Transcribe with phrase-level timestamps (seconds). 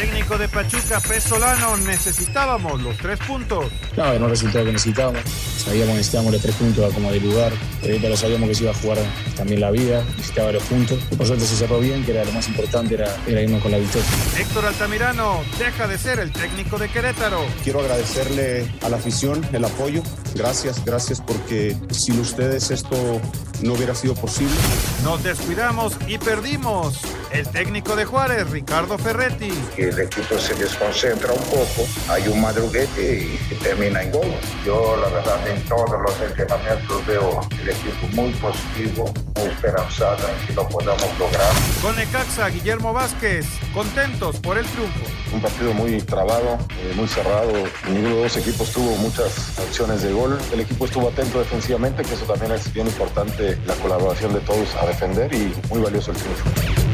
[0.00, 3.66] técnico de Pachuca, Pesolano, necesitábamos los tres puntos.
[3.96, 5.22] No, era un resultado que necesitábamos.
[5.58, 7.52] Sabíamos que necesitábamos los tres puntos como de lugar.
[7.80, 8.98] Pero sabíamos que se iba a jugar
[9.36, 10.98] también la vida, necesitaba los puntos.
[11.10, 13.70] Y por suerte se cerró bien, que era lo más importante, era, era irnos con
[13.70, 14.06] la victoria.
[14.38, 17.44] Héctor Altamirano deja de ser el técnico de Querétaro.
[17.62, 20.02] Quiero agradecerle a la afición el apoyo.
[20.34, 23.20] Gracias, gracias porque sin ustedes esto
[23.62, 24.54] no hubiera sido posible.
[25.02, 27.00] Nos descuidamos y perdimos.
[27.34, 29.52] El técnico de Juárez, Ricardo Ferretti.
[29.76, 34.32] El equipo se desconcentra un poco, hay un madruguete y termina en gol.
[34.64, 40.46] Yo, la verdad, en todos los entrenamientos veo el equipo muy positivo, muy esperanzado en
[40.46, 41.52] que lo podamos lograr.
[41.82, 45.04] Con Necaxa, Guillermo Vázquez, contentos por el triunfo.
[45.32, 47.52] Un partido muy trabado, eh, muy cerrado.
[47.88, 50.38] Ninguno de los equipos tuvo muchas opciones de gol.
[50.52, 54.72] El equipo estuvo atento defensivamente, que eso también es bien importante, la colaboración de todos
[54.76, 56.93] a defender y muy valioso el triunfo.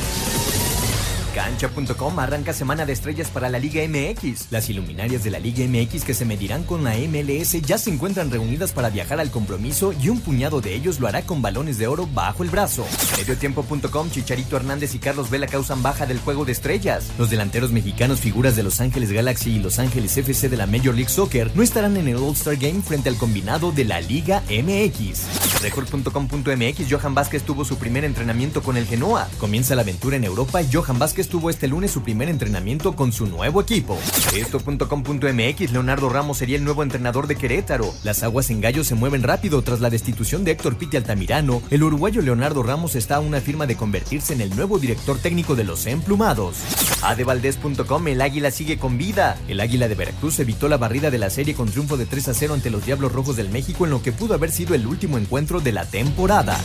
[1.33, 4.51] Cancha.com arranca semana de estrellas para la Liga MX.
[4.51, 8.29] Las iluminarias de la Liga MX que se medirán con la MLS ya se encuentran
[8.29, 11.87] reunidas para viajar al compromiso y un puñado de ellos lo hará con balones de
[11.87, 12.85] oro bajo el brazo.
[13.17, 17.11] Mediotiempo.com, Chicharito Hernández y Carlos Vela causan baja del juego de estrellas.
[17.17, 20.93] Los delanteros mexicanos figuras de Los Ángeles Galaxy y Los Ángeles FC de la Major
[20.93, 25.61] League Soccer no estarán en el All-Star Game frente al combinado de la Liga MX.
[25.61, 29.29] Record.com.mx, Johan Vázquez tuvo su primer entrenamiento con el Genoa.
[29.39, 33.11] Comienza la aventura en Europa y Johan Vázquez tuvo este lunes su primer entrenamiento con
[33.11, 33.97] su nuevo equipo.
[34.35, 37.93] Esto.com.mx Leonardo Ramos sería el nuevo entrenador de Querétaro.
[38.03, 41.61] Las aguas en Gallo se mueven rápido tras la destitución de Héctor Piti Altamirano.
[41.69, 45.55] El uruguayo Leonardo Ramos está a una firma de convertirse en el nuevo director técnico
[45.55, 46.57] de los emplumados.
[47.03, 49.37] Adevaldez.com El Águila sigue con vida.
[49.47, 52.33] El Águila de Veracruz evitó la barrida de la serie con triunfo de 3 a
[52.33, 55.17] 0 ante los Diablos Rojos del México en lo que pudo haber sido el último
[55.17, 56.59] encuentro de la temporada.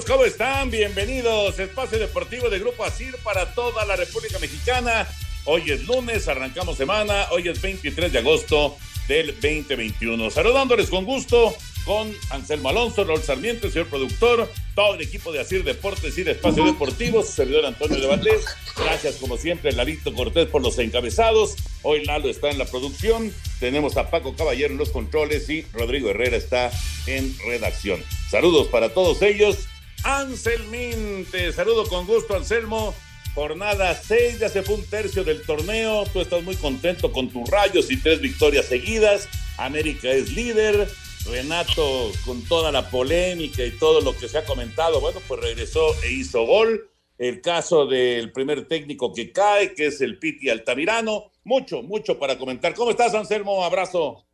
[0.00, 0.70] ¿Cómo están?
[0.70, 1.58] Bienvenidos.
[1.58, 5.06] Espacio Deportivo de Grupo ASIR para toda la República Mexicana.
[5.44, 7.26] Hoy es lunes, arrancamos semana.
[7.30, 10.30] Hoy es 23 de agosto del 2021.
[10.30, 11.54] Saludándoles con gusto
[11.84, 16.30] con Anselmo Alonso, Raúl Sarmiento, señor productor, todo el equipo de Asir Deportes y de
[16.30, 18.46] Espacio Deportivo, su servidor Antonio de Valdés.
[18.74, 21.56] Gracias, como siempre, Larito Cortés por los encabezados.
[21.82, 23.30] Hoy Lalo está en la producción.
[23.60, 26.70] Tenemos a Paco Caballero en los controles y Rodrigo Herrera está
[27.06, 28.02] en redacción.
[28.30, 29.68] Saludos para todos ellos.
[30.04, 32.94] Anselminte, saludo con gusto, Anselmo.
[33.34, 36.04] Jornada 6, ya se fue un tercio del torneo.
[36.12, 39.28] Tú estás muy contento con tus rayos y tres victorias seguidas.
[39.56, 40.88] América es líder.
[41.24, 45.94] Renato, con toda la polémica y todo lo que se ha comentado, bueno, pues regresó
[46.02, 46.90] e hizo gol.
[47.16, 51.30] El caso del primer técnico que cae, que es el Piti Altamirano.
[51.44, 52.74] Mucho, mucho para comentar.
[52.74, 53.64] ¿Cómo estás, Anselmo?
[53.64, 54.24] Abrazo.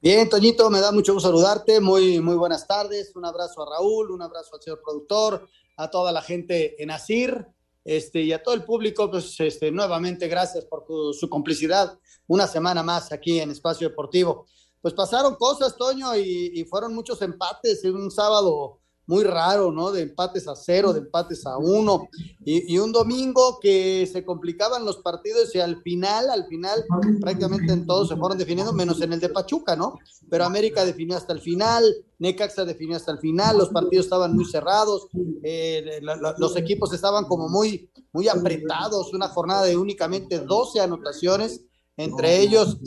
[0.00, 1.80] Bien, Toñito, me da mucho gusto saludarte.
[1.80, 3.14] Muy, muy buenas tardes.
[3.16, 7.46] Un abrazo a Raúl, un abrazo al señor productor, a toda la gente en Asir.
[7.84, 11.98] Este, y a todo el público, pues este, nuevamente gracias por su complicidad.
[12.26, 14.46] Una semana más aquí en Espacio Deportivo
[14.86, 19.92] pues pasaron cosas, Toño, y, fueron muchos empates en un sábado muy raro, ¿no?
[19.92, 22.08] De empates a cero, de empates a uno,
[22.44, 26.84] y, un domingo que se complicaban los partidos y al final, al final,
[27.20, 29.98] prácticamente en todos se fueron definiendo, menos en el de Pachuca, ¿no?
[30.28, 31.84] Pero América definió hasta el final,
[32.18, 35.08] Necaxa definió hasta el final, los partidos estaban muy cerrados,
[35.42, 36.00] eh,
[36.38, 41.62] los equipos estaban como muy, muy apretados, una jornada de únicamente 12 anotaciones,
[41.96, 42.78] entre ellos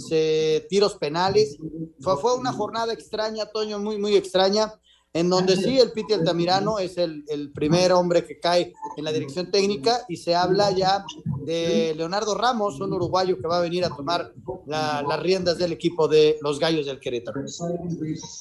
[0.70, 1.58] tiros penales.
[2.00, 4.74] Fue, fue, una jornada extraña, Toño, muy, muy extraña,
[5.14, 9.12] en donde sí el Piti Altamirano es el, el, primer hombre que cae en la
[9.12, 11.04] dirección técnica y se habla ya
[11.46, 14.32] de Leonardo Ramos, un uruguayo que va a venir a tomar
[14.68, 17.42] las riendas del equipo de los Gallos del Querétaro.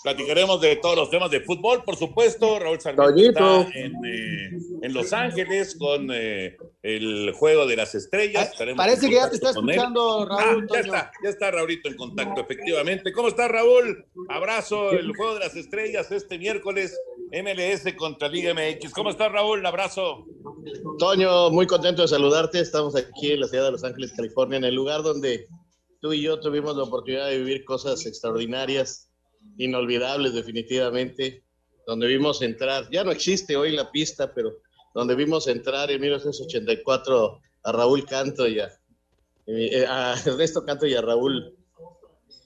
[0.03, 2.59] Platicaremos de todos los temas de fútbol, por supuesto.
[2.59, 6.11] Raúl Sarmiento está en, eh, en, Los Ángeles con...
[6.13, 8.53] Eh, el juego de las estrellas.
[8.77, 10.67] Parece que ya te está escuchando Raúl.
[10.71, 13.13] Ah, ya está, ya está Raúlito en contacto, efectivamente.
[13.13, 14.07] ¿Cómo está Raúl?
[14.29, 16.97] Abrazo, el juego de las estrellas este miércoles,
[17.33, 18.93] MLS contra Liga MX.
[18.93, 19.65] ¿Cómo está Raúl?
[19.67, 20.25] Abrazo.
[20.99, 22.61] Toño, muy contento de saludarte.
[22.61, 25.47] Estamos aquí en la ciudad de Los Ángeles, California, en el lugar donde
[26.01, 29.11] tú y yo tuvimos la oportunidad de vivir cosas extraordinarias,
[29.57, 31.43] inolvidables definitivamente,
[31.87, 34.53] donde vimos entrar, ya no existe hoy la pista, pero
[34.99, 38.69] donde vimos entrar en 1984 a Raúl Canto y a,
[39.47, 41.55] eh, a Ernesto Canto y a Raúl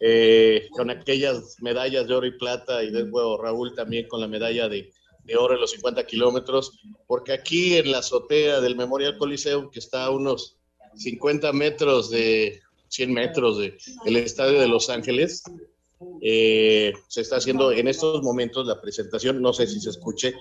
[0.00, 4.69] eh, con aquellas medallas de oro y plata y después Raúl también con la medalla
[4.69, 4.93] de,
[5.25, 9.78] de, oro en los 50 kilómetros, porque aquí en la azotea del Memorial Coliseum, que
[9.78, 10.58] está a unos
[10.96, 15.43] 50 metros de 100 metros del el estadio de Los Ángeles,
[16.20, 20.34] eh, se está haciendo en estos momentos la presentación, no sé si se escuche,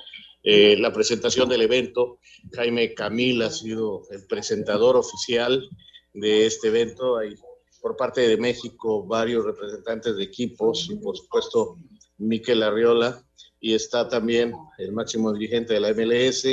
[0.44, 2.20] eh, la presentación del evento.
[2.54, 5.70] Jaime Camil ha sido el presentador oficial
[6.14, 7.18] de este evento.
[7.18, 7.36] Hay
[7.82, 11.78] por parte de México varios representantes de equipos y por supuesto
[12.18, 13.24] Miquel Arriola
[13.60, 16.48] y está también el máximo dirigente de la MLS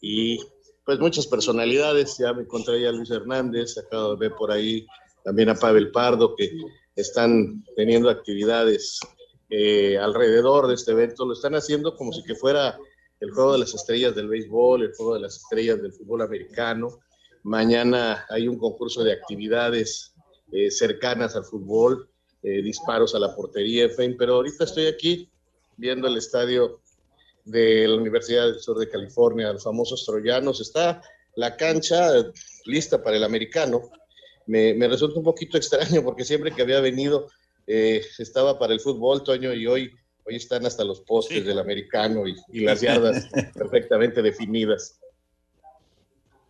[0.00, 0.38] y
[0.84, 2.16] pues muchas personalidades.
[2.18, 4.86] Ya me encontré ya Luis Hernández, acabo de ver por ahí
[5.24, 6.50] también a Pavel Pardo que
[6.94, 9.00] están teniendo actividades
[9.50, 11.24] eh, alrededor de este evento.
[11.24, 12.78] Lo están haciendo como si fuera
[13.24, 17.00] el juego de las estrellas del béisbol, el juego de las estrellas del fútbol americano.
[17.42, 20.14] Mañana hay un concurso de actividades
[20.52, 22.08] eh, cercanas al fútbol,
[22.42, 25.30] eh, disparos a la portería, en fin, pero ahorita estoy aquí
[25.78, 26.80] viendo el estadio
[27.44, 30.60] de la Universidad del Sur de California, los famosos troyanos.
[30.60, 31.00] Está
[31.36, 32.10] la cancha
[32.66, 33.90] lista para el americano.
[34.46, 37.28] Me, resulta un poquito extraño porque siempre que había venido
[37.66, 39.90] eh, estaba para el fútbol, Toño, y hoy
[40.26, 44.98] Hoy están hasta los postes del americano y, las yardas perfectamente definidas.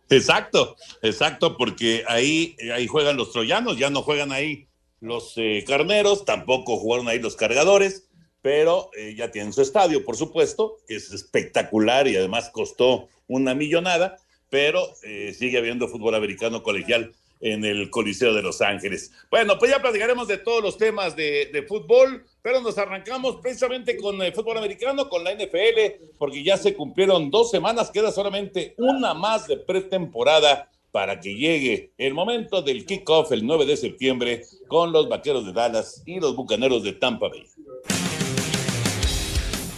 [0.09, 4.67] Exacto, exacto, porque ahí, ahí juegan los troyanos, ya no juegan ahí
[5.01, 8.07] los eh, carneros, tampoco jugaron ahí los cargadores,
[8.41, 13.55] pero eh, ya tienen su estadio, por supuesto, que es espectacular y además costó una
[13.55, 14.17] millonada,
[14.49, 19.11] pero eh, sigue habiendo fútbol americano colegial en el Coliseo de Los Ángeles.
[19.29, 24.21] Bueno, pues ya platicaremos de todos los temas de, fútbol, pero nos arrancamos precisamente con
[24.21, 29.15] el fútbol americano, con la NFL, porque ya se cumplieron dos semanas, queda solamente una
[29.15, 34.91] más de pretemporada para que llegue el momento del kickoff el 9 de septiembre con
[34.91, 37.47] los Vaqueros de Dallas y los Bucaneros de Tampa Bay.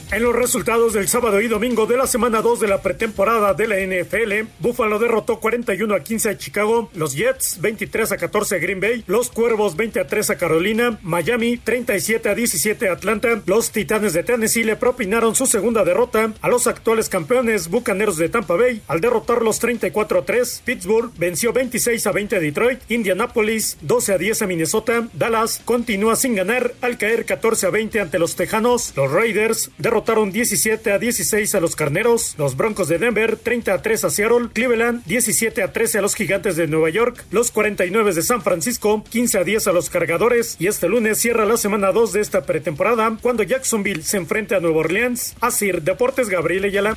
[0.10, 3.68] En los resultados del sábado y domingo de la semana 2 de la pretemporada de
[3.68, 8.60] la NFL, Buffalo derrotó 41 a 15 a Chicago, los Jets 23 a 14 a
[8.60, 13.42] Green Bay, los Cuervos 20 a 3 a Carolina, Miami 37 a 17 a Atlanta,
[13.46, 18.30] los Titanes de Tennessee le propinaron su segunda derrota a los actuales campeones Bucaneros de
[18.30, 18.82] Tampa Bay.
[18.88, 24.18] Al derrotarlos 34 a 3, Pittsburgh venció 26 a 20 a Detroit, Indianapolis 12 a
[24.18, 28.94] 10 a Minnesota, Dallas continúa sin ganar al caer 14 a 20 ante los Tejanos,
[28.96, 33.74] los Raiders derrotaron derrotaron 17 a 16 a los Carneros, los Broncos de Denver 30
[33.74, 37.50] a 3 a Seattle, Cleveland 17 a 13 a los Gigantes de Nueva York, los
[37.50, 41.58] 49 de San Francisco 15 a 10 a los Cargadores y este lunes cierra la
[41.58, 45.36] semana 2 de esta pretemporada cuando Jacksonville se enfrenta a Nueva Orleans.
[45.42, 46.96] Así, Deportes Gabriel Ayala.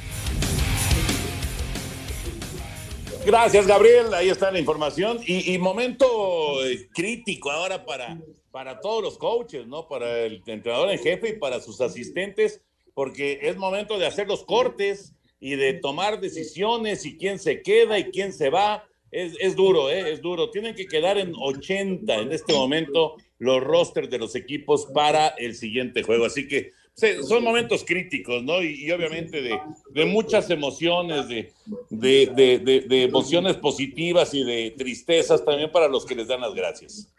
[3.24, 4.12] Gracias, Gabriel.
[4.12, 5.20] Ahí está la información.
[5.26, 8.20] Y, y momento eh, crítico ahora para,
[8.50, 9.88] para todos los coaches, ¿no?
[9.88, 12.60] Para el entrenador en jefe y para sus asistentes
[13.00, 17.98] porque es momento de hacer los cortes y de tomar decisiones y quién se queda
[17.98, 18.84] y quién se va.
[19.10, 20.12] Es, duro, ¿eh?
[20.12, 20.50] es duro.
[20.50, 25.54] Tienen que quedar en 80 en este momento los rosters de los equipos para el
[25.54, 26.26] siguiente juego.
[26.26, 26.72] Así que
[27.26, 28.62] son momentos críticos, ¿no?
[28.62, 31.54] Y, obviamente de, muchas emociones, de,
[31.88, 37.10] de, emociones positivas y de tristezas también para los que les dan las gracias.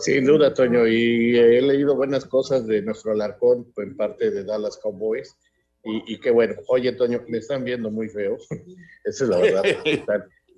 [0.00, 4.78] Sin duda, Toño, y he leído buenas cosas de nuestro Alarcón en parte de Dallas
[4.82, 5.36] Cowboys.
[5.84, 8.36] Y, y qué bueno, oye, Toño, me están viendo muy feo.
[9.04, 9.64] Esa es la verdad.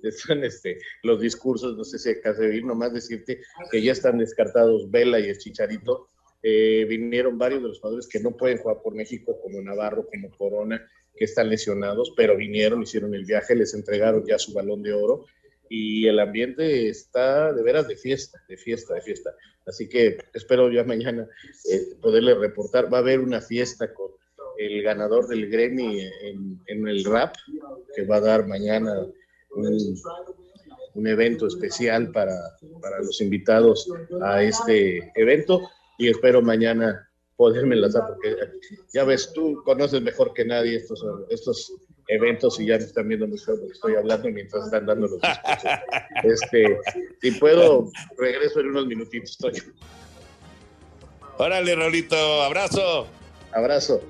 [0.03, 3.41] Están, este, los discursos, no sé si acaso de nomás decirte
[3.71, 6.07] que ya están descartados Vela y el Chicharito.
[6.43, 10.31] Eh, vinieron varios de los jugadores que no pueden jugar por México, como Navarro, como
[10.31, 10.83] Corona,
[11.15, 15.25] que están lesionados, pero vinieron, hicieron el viaje, les entregaron ya su balón de oro
[15.73, 19.33] y el ambiente está de veras de fiesta, de fiesta, de fiesta.
[19.65, 21.25] Así que espero ya mañana
[21.71, 22.93] eh, poderle reportar.
[22.93, 24.11] Va a haber una fiesta con
[24.57, 26.01] el ganador del Grammy
[26.67, 27.35] en, el rap,
[27.95, 29.07] que va a dar mañana
[29.55, 32.35] un, evento especial para,
[32.81, 33.89] para, los invitados
[34.21, 35.61] a este evento
[35.97, 38.35] y espero mañana poderme enlazar porque
[38.93, 41.73] ya ves, tú conoces mejor que nadie estos, estos
[42.11, 45.79] eventos y ya me están viendo feo porque estoy hablando mientras están dando los discursos.
[46.23, 46.77] Este,
[47.21, 49.63] si puedo, regreso en unos minutitos, Toño.
[51.37, 53.07] Órale, Raulito, abrazo.
[53.53, 54.01] Abrazo.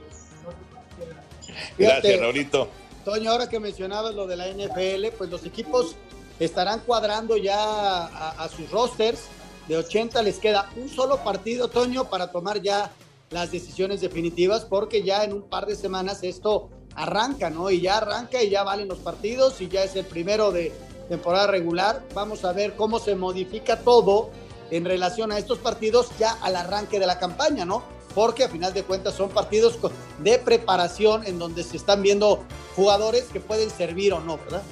[1.78, 2.70] Gracias, Raulito.
[3.06, 5.96] Toño, ahora que mencionabas lo de la NFL, pues los equipos
[6.40, 9.26] estarán cuadrando ya a, a sus rosters.
[9.68, 12.92] De 80 les queda un solo partido, Toño, para tomar ya
[13.30, 17.70] las decisiones definitivas, porque ya en un par de semanas esto arranca, ¿no?
[17.70, 20.72] Y ya arranca y ya valen los partidos y ya es el primero de
[21.10, 22.04] temporada regular.
[22.14, 24.30] Vamos a ver cómo se modifica todo
[24.70, 27.84] en relación a estos partidos ya al arranque de la campaña, ¿no?
[28.16, 29.78] Porque a final de cuentas son partidos
[30.20, 32.44] de preparación en donde se están viendo
[32.76, 34.64] jugadores que pueden servir o no, ¿verdad?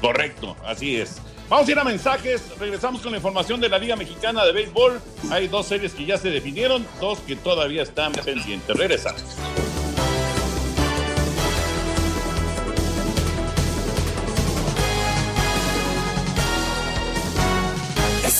[0.00, 1.16] Correcto, así es.
[1.48, 5.00] Vamos a ir a mensajes, regresamos con la información de la Liga Mexicana de Béisbol.
[5.30, 8.76] Hay dos series que ya se definieron, dos que todavía están pendientes.
[8.76, 9.22] Regresamos.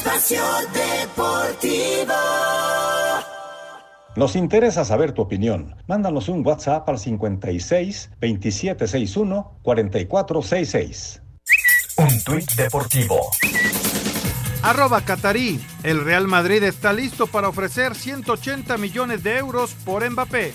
[0.08, 2.14] Espacio Deportivo.
[4.16, 5.76] Nos interesa saber tu opinión.
[5.86, 11.22] Mándanos un WhatsApp al 56 2761 4466.
[11.98, 13.30] Un tuit deportivo.
[14.62, 15.60] Arroba Qatarí.
[15.82, 20.54] El Real Madrid está listo para ofrecer 180 millones de euros por Mbappé.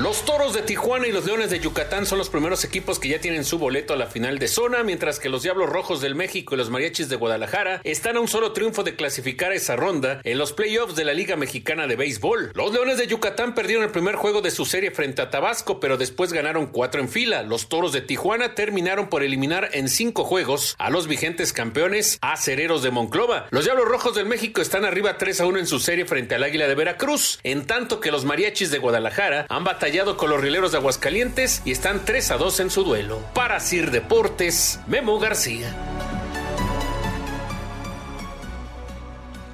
[0.00, 3.20] Los Toros de Tijuana y los Leones de Yucatán son los primeros equipos que ya
[3.20, 6.54] tienen su boleto a la final de zona, mientras que los Diablos Rojos del México
[6.54, 10.38] y los Mariachis de Guadalajara están a un solo triunfo de clasificar esa ronda en
[10.38, 12.52] los playoffs de la Liga Mexicana de Béisbol.
[12.54, 15.98] Los Leones de Yucatán perdieron el primer juego de su serie frente a Tabasco, pero
[15.98, 17.42] después ganaron cuatro en fila.
[17.42, 22.82] Los Toros de Tijuana terminaron por eliminar en cinco juegos a los vigentes campeones acereros
[22.82, 23.48] de Monclova.
[23.50, 26.42] Los Diablos Rojos del México están arriba 3 a 1 en su serie frente al
[26.42, 30.70] Águila de Veracruz, en tanto que los Mariachis de Guadalajara han batallado con los rileros
[30.70, 33.20] de Aguascalientes y están 3 a 2 en su duelo.
[33.34, 35.74] Para Sir Deportes, Memo García.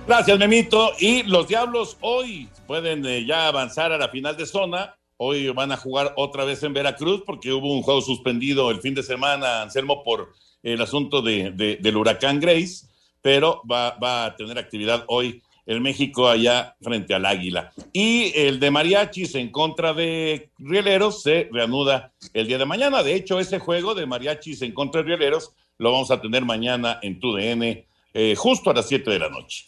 [0.06, 0.92] Gracias, Memito.
[0.98, 4.94] Y los Diablos hoy pueden eh, ya avanzar a la final de zona.
[5.16, 8.94] Hoy van a jugar otra vez en Veracruz porque hubo un juego suspendido el fin
[8.94, 12.86] de semana, Anselmo, por el asunto de, de, del huracán Grace,
[13.22, 17.72] pero va, va a tener actividad hoy el México allá frente al Águila.
[17.92, 23.02] Y el de Mariachis en contra de Rieleros se reanuda el día de mañana.
[23.02, 27.00] De hecho, ese juego de Mariachis en contra de Rieleros lo vamos a tener mañana
[27.02, 29.66] en TUDN, eh, justo a las 7 de la noche.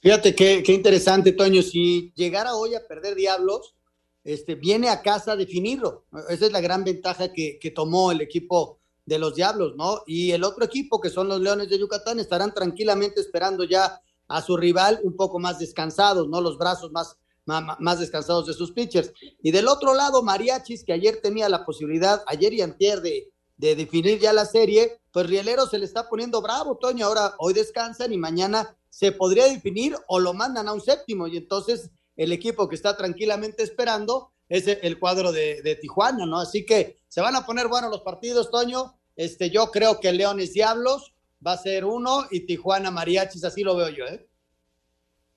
[0.00, 1.62] Fíjate qué, qué, interesante, Toño.
[1.62, 3.74] Si llegara hoy a perder Diablos,
[4.22, 6.04] este, viene a casa a definirlo.
[6.28, 10.02] Esa es la gran ventaja que, que tomó el equipo de los Diablos, ¿no?
[10.06, 14.00] Y el otro equipo, que son los Leones de Yucatán, estarán tranquilamente esperando ya
[14.30, 16.40] a su rival un poco más descansados, ¿no?
[16.40, 19.12] Los brazos más, más, más, descansados de sus pitchers.
[19.42, 23.74] Y del otro lado, Mariachis, que ayer tenía la posibilidad, ayer y antier, de, de
[23.74, 27.06] definir ya la serie, pues Rielero se le está poniendo bravo, Toño.
[27.06, 31.26] Ahora, hoy descansan y mañana se podría definir o lo mandan a un séptimo.
[31.26, 36.38] Y entonces el equipo que está tranquilamente esperando es el cuadro de, de Tijuana, ¿no?
[36.38, 38.94] Así que se van a poner buenos los partidos, Toño.
[39.16, 43.76] Este, yo creo que Leones Diablos va a ser uno y Tijuana Mariachis, así lo
[43.76, 44.26] veo yo, ¿eh?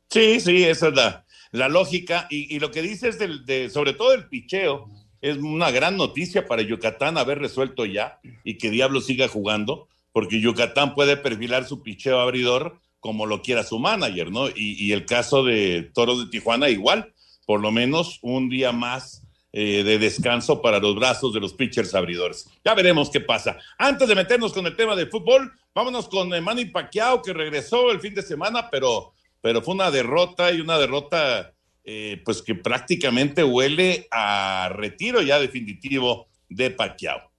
[0.10, 2.28] Sí, sí, esa es la, la lógica.
[2.30, 4.90] Y, y, lo que dices del, de, sobre todo el picheo,
[5.22, 10.42] es una gran noticia para Yucatán haber resuelto ya y que Diablo siga jugando, porque
[10.42, 14.50] Yucatán puede perfilar su picheo abridor como lo quiera su manager, ¿no?
[14.50, 17.14] Y, y el caso de Toros de Tijuana igual,
[17.46, 19.24] por lo menos un día más
[19.56, 22.50] eh, de descanso para los brazos de los pitchers abridores.
[22.66, 23.60] Ya veremos qué pasa.
[23.78, 28.00] Antes de meternos con el tema del fútbol, vámonos con Manny Pacquiao, que regresó el
[28.00, 31.54] fin de semana, pero, pero fue una derrota y una derrota
[31.84, 37.33] eh, pues que prácticamente huele a retiro ya definitivo de Pacquiao.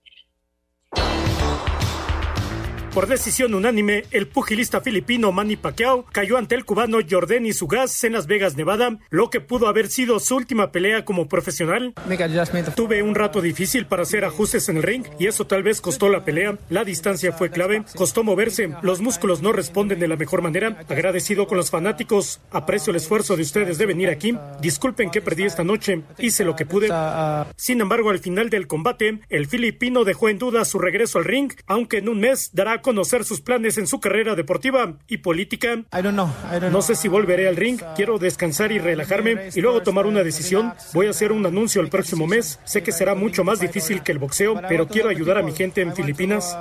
[2.95, 8.13] Por decisión unánime, el pugilista filipino Manny Pacquiao cayó ante el cubano Jordani Sugas en
[8.13, 11.93] Las Vegas, Nevada, lo que pudo haber sido su última pelea como profesional.
[12.73, 16.07] Tuve un rato difícil para hacer ajustes en el ring y eso tal vez costó
[16.07, 16.57] la pelea.
[16.69, 20.77] La distancia fue clave, costó moverse, los músculos no responden de la mejor manera.
[20.87, 24.37] Agradecido con los fanáticos, aprecio el esfuerzo de ustedes de venir aquí.
[24.61, 26.87] Disculpen que perdí esta noche, hice lo que pude.
[27.57, 31.51] Sin embargo, al final del combate, el filipino dejó en duda su regreso al ring,
[31.67, 35.85] aunque en un mes dará conocer sus planes en su carrera deportiva y política.
[36.71, 40.71] No sé si volveré al ring, quiero descansar y relajarme y luego tomar una decisión.
[40.93, 42.59] Voy a hacer un anuncio el próximo mes.
[42.63, 45.81] Sé que será mucho más difícil que el boxeo, pero quiero ayudar a mi gente
[45.81, 46.55] en Filipinas.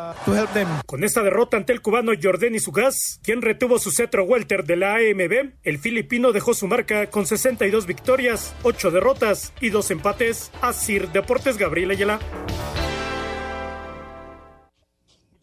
[0.86, 4.94] Con esta derrota ante el cubano Jordan Sugas, quien retuvo su cetro welter de la
[4.94, 10.50] AMB, el filipino dejó su marca con 62 victorias, 8 derrotas y 2 empates.
[10.62, 12.18] Asir Deportes Gabriel Ayala.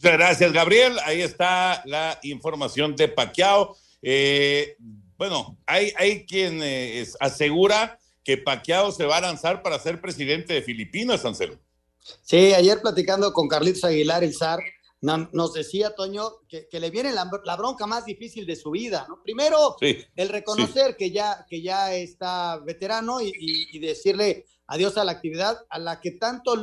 [0.02, 0.98] Muchas gracias, Gabriel.
[1.06, 3.78] Ahí está la información de Paquiao.
[4.02, 4.76] Eh,
[5.16, 10.56] bueno, hay, hay quien eh, asegura que Paquiao se va a lanzar para ser presidente
[10.56, 11.60] de Filipinas, Ansel.
[12.24, 14.62] Sí, ayer platicando con Carlitos Aguilar, el zar,
[15.02, 19.22] nos decía, Toño, que, le viene la, bronca más difícil de su vida, ¿no?
[19.22, 19.76] Primero,
[20.16, 25.78] el reconocer que, ya, que ya está veterano y, decirle adiós a la actividad a
[25.78, 26.56] la que tanto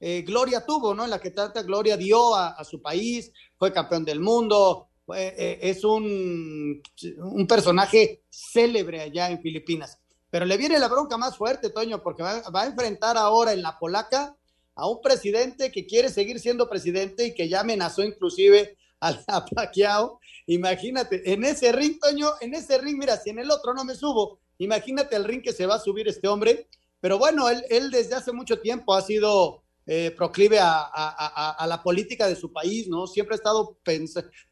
[0.00, 1.04] eh, gloria tuvo, ¿no?
[1.04, 5.84] En la que tanta gloria dio a, su país, fue campeón del mundo, eh, es
[5.84, 6.82] un,
[7.18, 9.98] un, personaje célebre allá en Filipinas.
[10.30, 13.78] Pero le viene la bronca más fuerte, Toño, porque va, a enfrentar ahora en la
[13.78, 14.34] polaca
[14.74, 19.44] a un presidente que quiere seguir siendo presidente y que ya amenazó inclusive a, a
[19.54, 20.18] Pacquiao.
[20.46, 23.94] Imagínate, en ese ring, Toño, en ese ring, mira, si en el otro no me
[23.94, 26.68] subo, imagínate el ring que se va a subir este hombre.
[27.00, 32.36] Pero bueno, él desde hace mucho tiempo ha sido eh, proclive a, la política de
[32.36, 33.08] su país, ¿no?
[33.08, 33.76] Siempre ha estado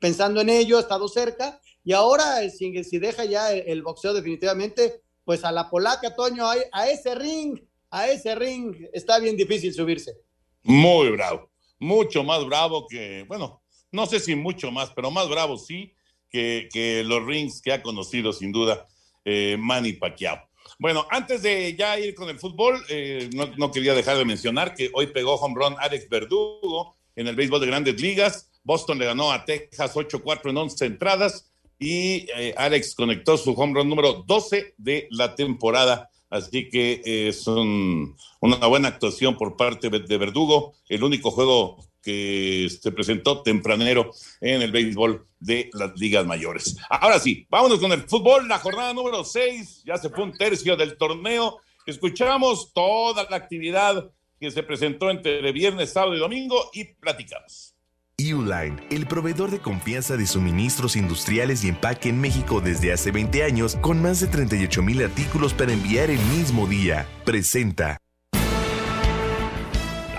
[0.00, 5.00] pensando en ello, ha estado cerca, y ahora, eh, si, deja ya el, boxeo definitivamente,
[5.24, 7.56] pues a la polaca, Toño, a, ese ring,
[7.88, 10.16] a ese ring, está bien difícil subirse.
[10.64, 15.56] Muy bravo, mucho más bravo que, bueno, no sé si mucho más, pero más bravo
[15.56, 15.94] sí
[16.30, 18.88] que, que los rings que ha conocido sin duda
[19.24, 20.47] eh, Manny Pacquiao.
[20.80, 24.90] Bueno, antes de ya ir con el fútbol, eh, no, quería dejar de mencionar que
[24.94, 28.48] hoy pegó home run Alex Verdugo en el béisbol de grandes ligas.
[28.62, 33.74] Boston le ganó a Texas 8-4 en 11 entradas y eh, Alex conectó su home
[33.74, 36.10] run número 12 de la temporada.
[36.30, 40.74] Así que es una buena actuación por parte de Verdugo.
[40.88, 46.76] El único juego que se presentó tempranero en el béisbol de las ligas mayores.
[46.88, 50.76] Ahora sí, vámonos con el fútbol, la jornada número 6, ya se fue un tercio
[50.76, 51.58] del torneo.
[51.86, 57.74] Escuchamos toda la actividad que se presentó entre viernes, sábado y domingo y platicamos.
[58.20, 63.44] Uline, el proveedor de confianza de suministros industriales y empaque en México desde hace 20
[63.44, 67.98] años, con más de 38 mil artículos para enviar el mismo día, presenta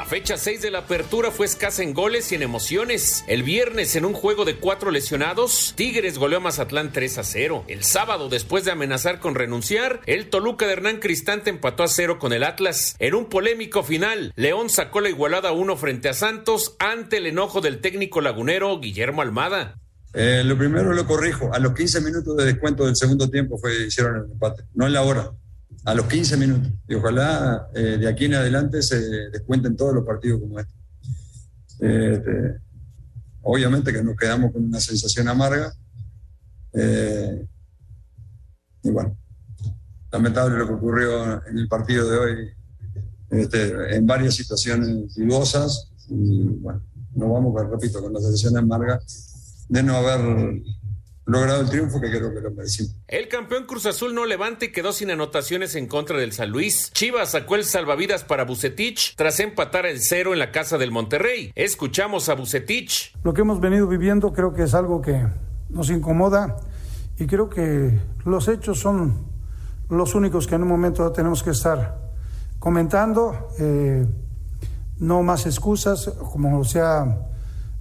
[0.10, 3.24] fecha 6 de la apertura fue escasa en goles y en emociones.
[3.28, 7.66] El viernes, en un juego de cuatro lesionados, Tigres goleó a Mazatlán 3 a 0.
[7.68, 12.18] El sábado, después de amenazar con renunciar, el Toluca de Hernán Cristante empató a 0
[12.18, 12.96] con el Atlas.
[12.98, 17.62] En un polémico final, León sacó la igualada 1 frente a Santos ante el enojo
[17.62, 19.80] del técnico lagunero Guillermo Almada.
[20.16, 24.16] Eh, lo primero lo corrijo, a los 15 minutos de descuento del segundo tiempo hicieron
[24.16, 25.32] el empate, no en la hora
[25.90, 26.72] a los 15 minutos.
[26.88, 29.00] Y ojalá eh, de aquí en adelante se
[29.32, 30.74] descuenten todos los partidos como este.
[31.80, 32.62] este
[33.42, 35.74] obviamente que nos quedamos con una sensación amarga.
[36.74, 37.44] Eh,
[38.84, 39.18] y bueno,
[40.12, 42.50] lamentable lo que ocurrió en el partido de hoy,
[43.32, 45.92] este, en varias situaciones dudosas.
[46.08, 46.84] Y bueno,
[47.16, 49.00] nos vamos, repito, con la sensación amarga
[49.70, 50.62] de no haber
[51.32, 52.96] logrado el triunfo que creo que lo merecimos.
[53.08, 56.92] El campeón Cruz Azul no levanta y quedó sin anotaciones en contra del San Luis.
[56.94, 61.52] Chivas sacó el salvavidas para Bucetich tras empatar el cero en la casa del Monterrey.
[61.56, 63.14] Escuchamos a Bucetich.
[63.24, 65.28] Lo que hemos venido viviendo creo que es algo que
[65.70, 66.58] nos incomoda
[67.18, 69.28] y creo que los hechos son
[69.90, 71.98] los únicos que en un momento tenemos que estar
[72.60, 73.50] comentando.
[73.60, 74.06] Eh,
[74.98, 77.30] no más excusas, como se ha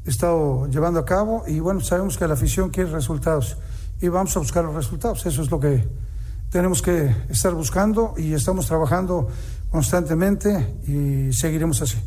[0.09, 3.57] estado llevando a cabo y bueno, sabemos que la afición quiere resultados
[4.01, 5.25] y vamos a buscar los resultados.
[5.27, 5.87] Eso es lo que
[6.51, 9.29] tenemos que estar buscando y estamos trabajando
[9.71, 11.99] constantemente y seguiremos así.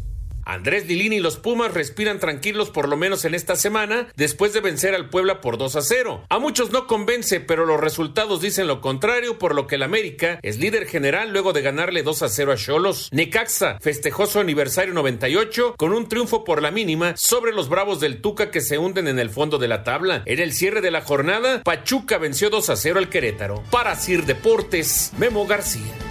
[0.46, 4.62] Andrés Dilini y los Pumas respiran tranquilos por lo menos en esta semana después de
[4.62, 6.26] vencer al Puebla por 2 a 0.
[6.30, 10.40] A muchos no convence, pero los resultados dicen lo contrario, por lo que el América
[10.42, 13.10] es líder general luego de ganarle 2 a 0 a Cholos.
[13.12, 18.22] Necaxa festejó su aniversario 98 con un triunfo por la mínima sobre los Bravos del
[18.22, 20.24] Tuca que se hunden en el fondo de la tabla.
[20.26, 23.64] En el cierre de la jornada, Pachuca venció 2 a 0 al Querétaro.
[23.72, 26.11] Para Sir Deportes, Memo García.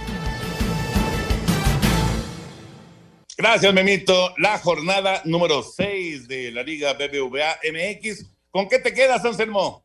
[3.41, 4.35] Gracias, Memito.
[4.37, 8.27] La jornada número 6 de la Liga BBVA MX.
[8.51, 9.83] ¿Con qué te quedas, Anselmo?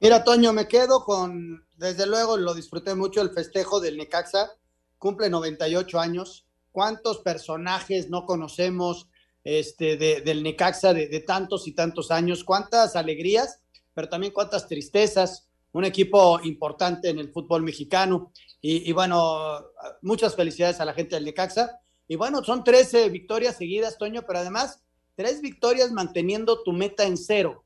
[0.00, 4.50] Mira, Toño, me quedo con, desde luego lo disfruté mucho, el festejo del Necaxa.
[4.98, 6.48] Cumple 98 años.
[6.72, 9.06] ¿Cuántos personajes no conocemos
[9.44, 13.60] este, del Necaxa de, tantos y tantos años, cuántas alegrías,
[13.94, 18.32] pero también cuántas tristezas, un equipo importante en el fútbol mexicano.
[18.60, 19.64] Y, bueno,
[20.02, 21.78] muchas felicidades a la gente del Necaxa.
[22.08, 24.80] Y bueno, son 13 victorias seguidas, Toño, pero además
[25.16, 27.64] tres victorias manteniendo tu meta en cero.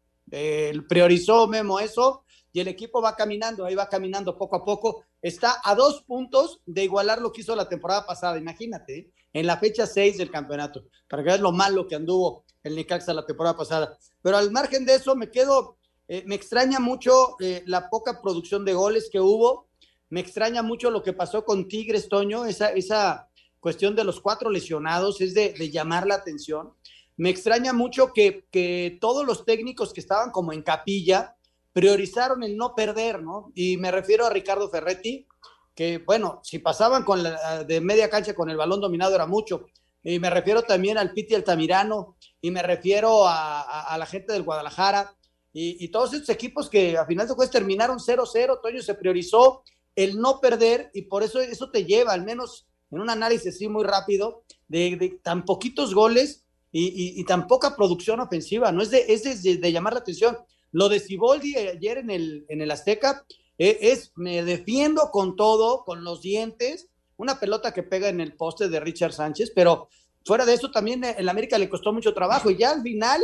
[0.89, 5.05] priorizó Memo eso y el equipo va caminando, ahí va caminando poco a poco.
[5.23, 8.99] Está a dos puntos de igualar lo que hizo la temporada pasada, imagínate.
[8.99, 9.11] ¿eh?
[9.33, 13.15] en la fecha 6 del campeonato, para que veas lo malo que anduvo el Necaxa
[13.15, 13.97] la temporada pasada.
[14.23, 15.77] Pero al margen de eso, me quedo,
[16.09, 19.69] eh, me extraña mucho eh, la poca producción de goles que hubo,
[20.11, 23.28] me extraña mucho lo que pasó con Tigres, Toño, esa, esa
[23.61, 26.73] cuestión de los cuatro lesionados es de, llamar la atención.
[27.17, 31.37] Me extraña mucho que, todos los técnicos que estaban como en capilla
[31.73, 33.53] priorizaron el no perder, ¿no?
[33.55, 35.27] Y me refiero a Ricardo Ferretti,
[35.75, 39.67] que bueno, si pasaban con la, de media cancha con el balón dominado era mucho.
[40.03, 45.15] Y me refiero también al Piti Altamirano, y me refiero a, la gente del Guadalajara,
[45.53, 49.65] y, todos estos equipos que a final de cuentas terminaron 0-0, Toño se priorizó
[49.97, 53.69] el no perder, y por eso eso te lleva, al menos en un análisis así
[53.69, 58.83] muy rápido, de, tan poquitos goles y, tan poca producción ofensiva, ¿no?
[58.83, 60.37] Es de, es de, llamar la atención.
[60.71, 63.25] Lo de Siboldi ayer en el, en el Azteca,
[63.57, 68.35] e, es, me defiendo con todo, con los dientes, una pelota que pega en el
[68.35, 69.89] poste de Richard Sánchez, pero
[70.25, 73.21] fuera de eso también el América le costó mucho trabajo y ya al final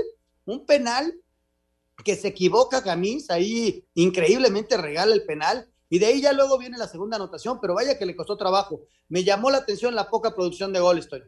[0.46, 1.14] un penal
[2.02, 6.78] que se equivoca Gamis, ahí increíblemente regala el penal y de ahí ya luego viene
[6.78, 8.82] la segunda anotación, pero vaya que le costó trabajo.
[9.08, 11.22] Me llamó la atención la poca producción de goles, estoy.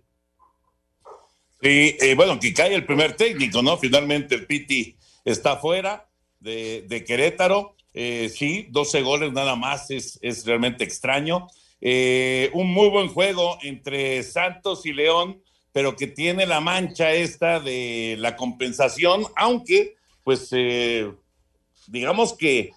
[1.63, 3.77] Sí, eh, bueno, que cae el primer técnico, ¿no?
[3.77, 6.09] Finalmente el Piti está fuera
[6.41, 11.47] de, de Querétaro eh, sí, 12 goles nada más es, es realmente extraño.
[11.81, 15.43] Eh, un muy buen juego entre Santos y León,
[15.73, 20.51] pero que tiene la mancha esta de la compensación, aunque, pues,
[21.87, 22.73] digamos que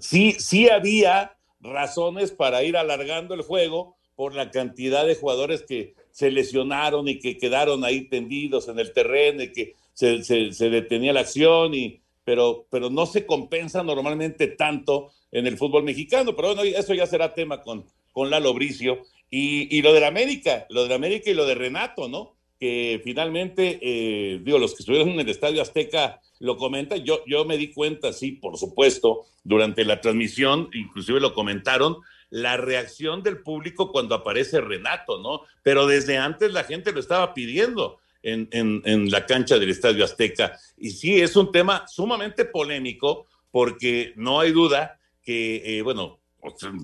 [0.00, 5.94] sí, sí había razones para ir alargando el juego por la cantidad de jugadores que
[6.10, 11.12] se lesionaron y que quedaron ahí tendidos en el terreno y que se, se detenía
[11.12, 16.34] la acción y, pero, pero no se compensa normalmente tanto en el fútbol mexicano.
[16.34, 19.02] Pero bueno, eso ya será tema con, con Lalo Bricio.
[19.30, 22.33] Y, y lo la América, lo la América y lo de Renato, ¿no?
[22.58, 27.04] Que finalmente, eh, digo, los que estuvieron en el Estadio Azteca lo comentan.
[27.04, 31.96] Yo, yo me di cuenta, sí, por supuesto, durante la transmisión, inclusive lo comentaron,
[32.30, 35.42] la reacción del público cuando aparece Renato, ¿no?
[35.62, 40.58] Pero desde antes la gente lo estaba pidiendo en, la cancha del Estadio Azteca.
[40.76, 46.18] Y sí, es un tema sumamente polémico porque no hay duda que, eh, bueno,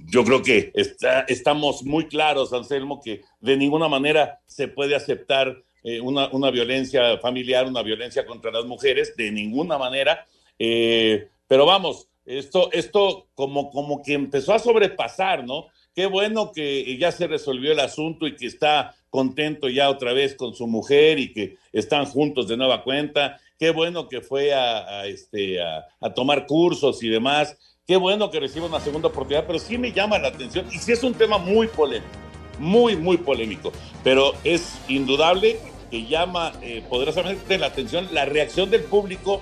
[0.07, 5.62] yo creo que está, estamos muy claros, Anselmo, que de ninguna manera se puede aceptar
[5.83, 10.27] eh, una, violencia familiar, una violencia contra las mujeres, de ninguna manera.
[10.59, 15.66] Eh, pero vamos, esto, esto como, como que empezó a sobrepasar, ¿no?
[15.94, 20.35] Qué bueno que ya se resolvió el asunto y que está contento ya otra vez
[20.37, 23.40] con su mujer y que están juntos de nueva cuenta.
[23.59, 27.59] Qué bueno que fue a, este, a, tomar cursos y demás.
[27.90, 30.92] Qué bueno que reciba una segunda oportunidad, pero sí me llama la atención y sí
[30.92, 32.12] es un tema muy polémico,
[32.61, 33.72] muy, muy polémico,
[34.05, 35.59] pero es indudable
[35.90, 39.40] que llama eh, poderosamente la atención la reacción del público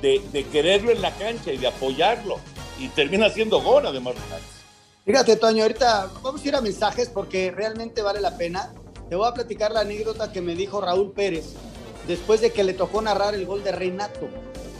[0.00, 2.38] de, de, quererlo en la cancha y de apoyarlo.
[2.80, 4.14] Y termina siendo gol, además.
[5.04, 8.72] Fíjate, Toño, ahorita vamos a ir a mensajes porque realmente vale la pena.
[9.10, 11.56] Te voy a platicar la anécdota que me dijo Raúl Pérez
[12.08, 14.30] después de que le tocó narrar el gol de Renato.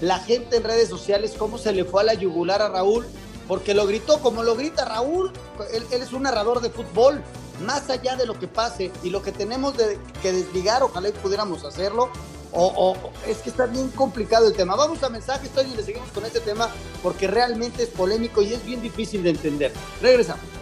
[0.02, 3.06] La gente en redes sociales, cómo se le fue a la yugular a Raúl,
[3.46, 5.32] porque lo gritó como lo grita Raúl.
[5.72, 7.22] Él, es un narrador de fútbol,
[7.64, 11.64] más allá de lo que pase y lo que tenemos de, que desligar, ojalá pudiéramos
[11.64, 12.10] hacerlo.
[12.50, 12.96] O,
[13.28, 14.74] es que está bien complicado el tema.
[14.74, 16.68] Vamos a mensajes, y le seguimos con este tema
[17.00, 19.72] porque realmente es polémico y es bien difícil de entender.
[20.02, 20.62] Regresamos.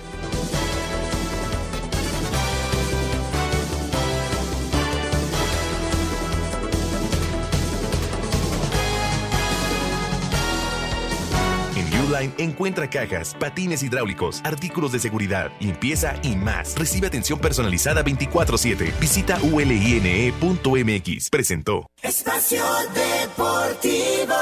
[12.22, 16.74] Encuentra cajas, patines hidráulicos, artículos de seguridad, limpieza y más.
[16.78, 18.98] Recibe atención personalizada 24-7.
[19.00, 21.30] Visita uline.mx.
[21.30, 21.86] Presentó.
[22.02, 24.34] Espacio Deportivo.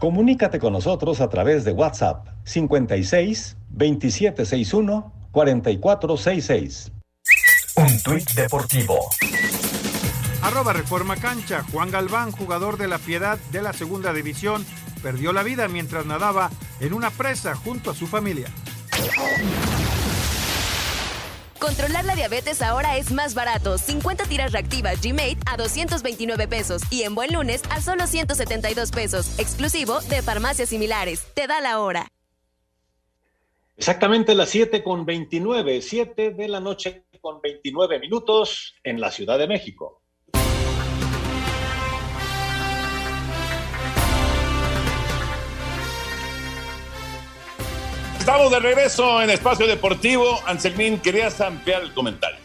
[0.00, 6.92] Comunícate con nosotros a través de WhatsApp 56 2761 4466.
[7.76, 8.98] Un tuit deportivo.
[10.42, 11.64] Arroba Reforma Cancha.
[11.72, 14.64] Juan Galván, jugador de la Piedad de la Segunda División,
[14.98, 18.48] perdió la vida mientras nadaba en una presa junto a su familia.
[21.58, 23.78] Controlar la diabetes ahora es más barato.
[23.78, 29.38] 50 tiras reactivas G-Mate a 229 pesos y en buen lunes a solo 172 pesos,
[29.38, 31.26] exclusivo de farmacias similares.
[31.34, 32.06] Te da la hora.
[33.76, 39.38] Exactamente las 7 con 29, 7 de la noche con 29 minutos en la Ciudad
[39.38, 40.02] de México.
[48.28, 50.38] Estamos de regreso en Espacio Deportivo.
[50.44, 52.38] Anselmín, querías ampliar el comentario.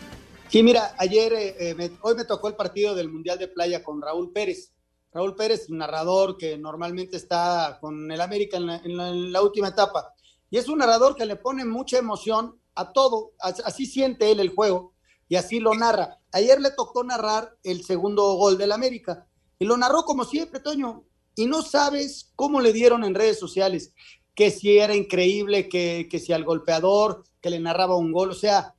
[0.48, 3.84] Sí, mira, ayer, eh, eh, me, hoy me tocó el partido del Mundial de Playa
[3.84, 4.72] con Raúl Pérez.
[5.12, 10.13] Raúl Pérez, narrador que normalmente está con el América en la, en la última etapa.
[10.50, 13.34] Y es un narrador que le pone mucha emoción a todo.
[13.41, 14.93] Así siente él el juego
[15.28, 16.17] y así lo narra.
[16.32, 19.28] Ayer le tocó narrar el segundo gol del América
[19.60, 21.04] y lo narró como siempre, Toño.
[21.36, 23.93] Y no sabes cómo le dieron en redes sociales
[24.36, 28.36] que si era increíble, que, que si al golpeador, que le narraba un gol, o
[28.36, 28.76] sea,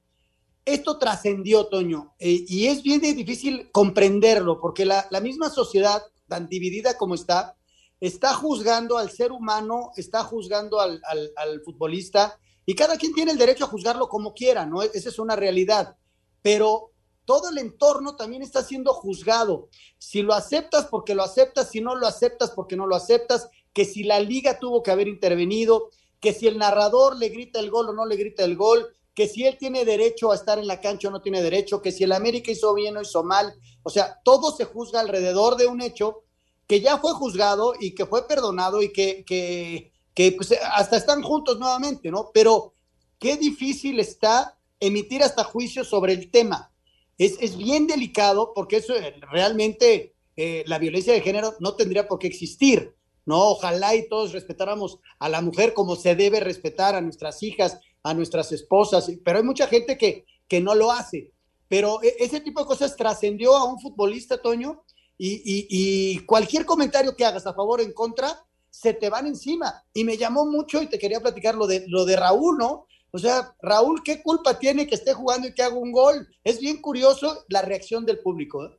[0.65, 6.49] esto trascendió, Toño, eh, y es bien difícil comprenderlo, porque la, la, misma sociedad, tan
[6.49, 7.57] dividida como está,
[8.01, 13.33] está juzgando al ser humano, está juzgando al, al, al, futbolista, y cada quien tiene
[13.33, 14.83] el derecho a juzgarlo como quiera, ¿no?
[14.83, 15.97] Esa es una realidad,
[16.41, 16.93] pero
[17.27, 19.69] todo el entorno también está siendo juzgado.
[19.99, 23.85] Si lo aceptas porque lo aceptas, si no lo aceptas porque no lo aceptas, que
[23.85, 27.91] si la liga tuvo que haber intervenido, que si el narrador le grita el gol
[27.91, 30.81] o no le grita el gol, que si él tiene derecho a estar en la
[30.81, 33.55] cancha o no tiene derecho, que si el América hizo bien o hizo mal.
[33.83, 36.23] O sea, todo se juzga alrededor de un hecho
[36.67, 41.23] que ya fue juzgado y que fue perdonado y que, que, que pues, hasta están
[41.23, 42.31] juntos nuevamente, ¿no?
[42.33, 42.75] Pero
[43.19, 46.73] qué difícil está emitir hasta juicio sobre el tema.
[47.19, 48.95] Es, es bien delicado porque eso
[49.31, 52.95] realmente eh, la violencia de género no tendría por qué existir.
[53.27, 53.43] ¿No?
[53.51, 58.15] Ojalá y todos respetáramos a la mujer como se debe respetar a nuestras hijas, a
[58.15, 61.33] nuestras esposas, pero hay mucha gente que, que no lo hace.
[61.69, 64.85] Pero e, ese tipo de cosas trascendió a un futbolista, Toño,
[65.17, 69.85] y, y, cualquier comentario que hagas a favor o en contra, se te van encima.
[69.93, 72.87] Y me llamó mucho y te quería platicar lo de, lo de Raúl, ¿no?
[73.13, 76.29] O sea, Raúl, ¿qué culpa tiene que esté jugando y que haga un gol?
[76.43, 78.65] Es bien curioso la reacción del público.
[78.65, 78.77] ¿eh?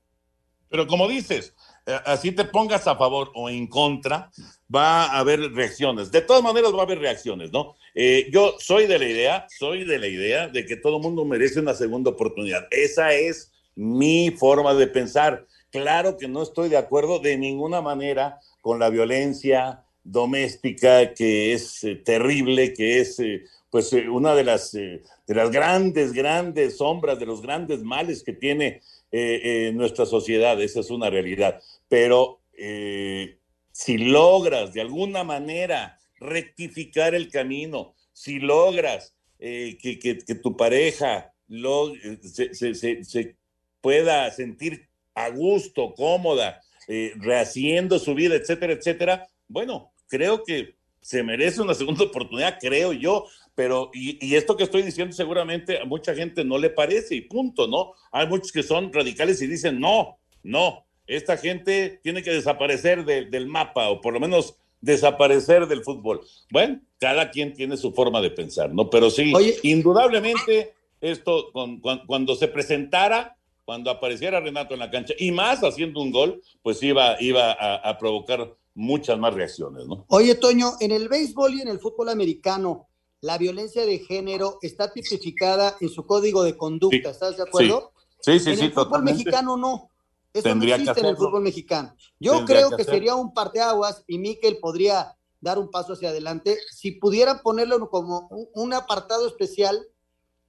[0.69, 1.53] Pero como dices,
[2.05, 4.31] así te pongas a favor o en contra,
[4.73, 6.11] va a haber reacciones.
[6.11, 7.75] De todas maneras va a haber reacciones, ¿no?
[7.93, 11.59] Eh, yo soy de la idea, soy de la idea de que todo mundo merece
[11.59, 12.67] una segunda oportunidad.
[12.71, 15.45] Esa es mi forma de pensar.
[15.71, 21.83] Claro que no estoy de acuerdo de ninguna manera con la violencia doméstica que es
[21.83, 27.19] eh, terrible, que es eh, pues eh, una de las, de las grandes, grandes sombras,
[27.19, 28.81] de los grandes males que tiene
[29.73, 30.61] nuestra sociedad.
[30.61, 33.39] Esa es una realidad pero eh,
[33.71, 41.33] si logras de alguna manera rectificar el camino, si logras eh, que, que, tu pareja
[41.47, 41.93] lo,
[42.23, 43.35] se, se,
[43.81, 51.21] pueda sentir a gusto, cómoda, eh, rehaciendo su vida, etcétera, etcétera, bueno, creo que se
[51.21, 55.85] merece una segunda oportunidad, creo yo, pero y, y, esto que estoy diciendo seguramente a
[55.85, 57.93] mucha gente no le parece y punto, ¿no?
[58.11, 63.25] Hay muchos que son radicales y dicen, no, no, esta gente tiene que desaparecer de,
[63.25, 66.21] del mapa o por lo menos desaparecer del fútbol.
[66.51, 68.89] Bueno, cada quien tiene su forma de pensar, ¿no?
[68.89, 69.57] Pero sí, Oye.
[69.63, 75.63] indudablemente esto con, con, cuando se presentara, cuando apareciera Renato en la cancha y más
[75.63, 80.05] haciendo un gol, pues iba, iba a, a provocar muchas más reacciones, ¿no?
[80.09, 82.87] Oye, Toño, en el béisbol y en el fútbol americano,
[83.21, 87.91] la violencia de género está tipificada en su código de conducta, sí, ¿estás de acuerdo?
[88.19, 88.49] Sí, sí, sí.
[88.51, 89.17] En sí, el fútbol totalmente.
[89.17, 89.89] mexicano no.
[90.35, 91.95] Eso Tendría no existe que en el fútbol mexicano.
[92.19, 96.57] Yo Tendría creo que sería un parteaguas y Miquel podría dar un paso hacia adelante
[96.71, 99.81] si pudieran ponerlo como un, un apartado especial,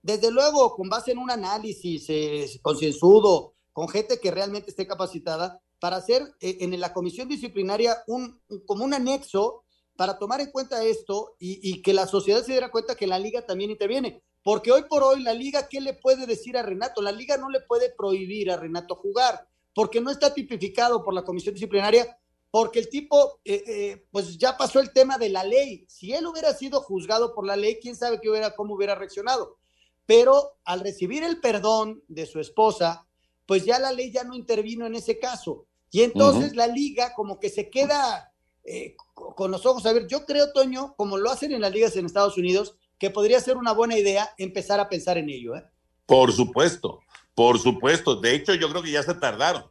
[0.03, 5.61] desde luego con base en un análisis eh, concienzudo, con gente que realmente esté capacitada,
[5.79, 9.63] para hacer eh, en la comisión disciplinaria un, un, como un anexo
[9.97, 13.21] para tomar en cuenta esto y, y, que la sociedad se diera cuenta que la
[13.21, 14.21] liga también interviene.
[14.43, 17.03] Porque hoy por hoy la liga, ¿qué le puede decir a Renato?
[17.03, 19.47] La liga no le puede prohibir a Renato jugar,
[19.77, 22.19] porque no está tipificado por la comisión disciplinaria,
[22.51, 25.85] porque el tipo, eh, eh, pues ya pasó el tema de la ley.
[25.87, 29.59] Si él hubiera sido juzgado por la ley, quién sabe qué hubiera, cómo hubiera reaccionado.
[30.07, 33.07] Pero al recibir el perdón de su esposa,
[33.45, 35.67] pues ya la ley ya no intervino en ese caso.
[35.91, 36.57] Y entonces uh -huh.
[36.57, 38.33] la liga como que se queda
[38.65, 40.07] eh, con los ojos a ver.
[40.07, 43.59] Yo creo, Toño, como lo hacen en las ligas en Estados Unidos, que podría ser
[43.59, 45.55] una buena idea empezar a pensar en ello.
[45.55, 45.65] ¿eh?
[46.07, 47.01] Por supuesto,
[47.37, 48.17] por supuesto.
[48.17, 49.65] De hecho, yo creo que ya se tardaron,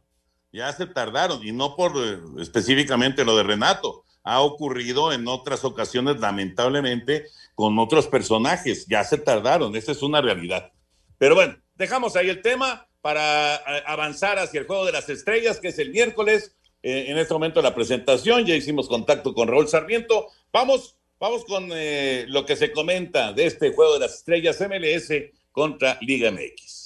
[0.52, 4.04] ya se tardaron, y no por eh, específicamente lo de Renato.
[4.22, 8.86] Ha ocurrido en otras ocasiones, lamentablemente, con otros personajes.
[8.86, 10.72] Ya se tardaron, esa es una realidad.
[11.18, 15.68] Pero bueno, dejamos ahí el tema para avanzar hacia el juego de las estrellas, que
[15.68, 16.56] es el miércoles.
[16.84, 20.28] Eh, en este momento la presentación, ya hicimos contacto con Raúl Sarmiento.
[20.52, 25.12] Vamos, vamos con eh, lo que se comenta de este juego de las estrellas MLS
[25.50, 26.85] contra Liga MX.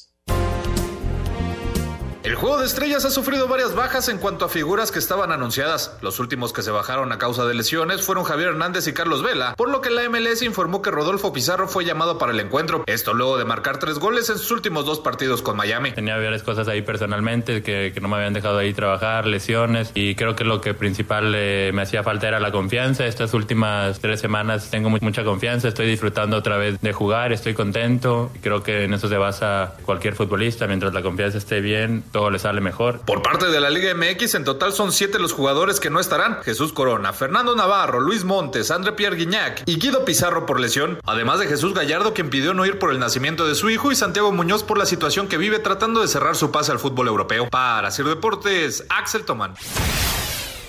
[2.23, 5.97] El juego de estrellas ha sufrido varias bajas en cuanto a figuras que estaban anunciadas.
[6.03, 9.55] Los últimos que se bajaron a causa de lesiones fueron Javier Hernández y Carlos Vela,
[9.57, 12.85] por lo que la MLS informó que Rodolfo Pizarro fue llamado para el encuentro.
[12.85, 15.93] Esto luego de marcar tres goles en sus últimos dos partidos con Miami.
[15.93, 20.37] Tenía varias cosas ahí personalmente que, no me habían dejado ahí trabajar, lesiones, y creo
[20.37, 23.07] que lo que principal eh, me hacía falta era la confianza.
[23.07, 28.31] Estas últimas tres semanas tengo mucha confianza, estoy disfrutando otra vez de jugar, estoy contento.
[28.43, 32.39] Creo que en eso se basa cualquier futbolista, mientras la confianza esté bien todo le
[32.39, 33.01] sale mejor.
[33.01, 36.43] Por parte de la Liga MX, en total son siete los jugadores que no estarán.
[36.43, 40.99] Jesús Corona, Fernando Navarro, Luis Montes, André Pierre Guignac y Guido Pizarro por lesión.
[41.07, 43.97] Además de Jesús Gallardo, quien pidió no ir por el nacimiento de su hijo, y
[43.97, 47.49] Santiago Muñoz por la situación que vive tratando de cerrar su pase al fútbol europeo.
[47.49, 49.55] Para Sir Deportes, Axel Tomán.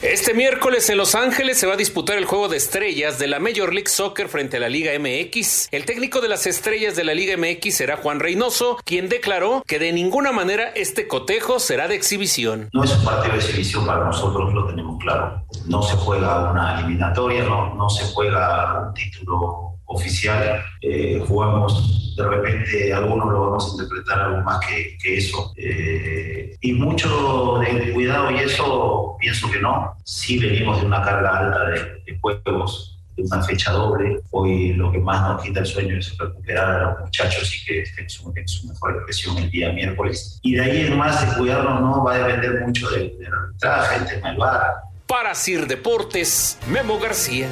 [0.01, 3.39] Este miércoles en Los Ángeles se va a disputar el juego de estrellas de la
[3.39, 5.67] Major League Soccer frente a la Liga MX.
[5.71, 9.77] El técnico de las estrellas de la Liga MX será Juan Reynoso, quien declaró que
[9.77, 12.71] de ninguna manera este cotejo será de exhibición.
[12.73, 15.45] No es un partido de exhibición para nosotros, lo tenemos claro.
[15.67, 22.27] No se juega una eliminatoria, no, no se juega un título oficial, eh, jugamos de
[22.27, 25.53] repente, algunos lo vamos a interpretar algo más que, eso.
[25.55, 27.59] Eh, y mucho
[28.01, 29.95] cuidado y eso pienso que no.
[30.03, 34.19] Sí venimos de una carga alta de, juegos, de una fecha doble.
[34.31, 37.81] Hoy lo que más nos quita el sueño es recuperar a los muchachos y que
[37.81, 40.39] estén en su, mejor expresión el día miércoles.
[40.41, 43.95] Y de ahí en más de cuidarnos no va a depender mucho del, del arbitraje,
[43.97, 44.73] el tema del bar.
[45.05, 47.49] Para Sir Deportes, Memo García.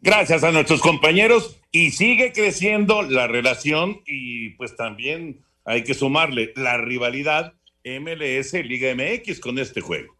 [0.00, 6.52] Gracias a nuestros compañeros y sigue creciendo la relación y pues también hay que sumarle
[6.56, 10.16] la rivalidad MLS Liga MX con este juego.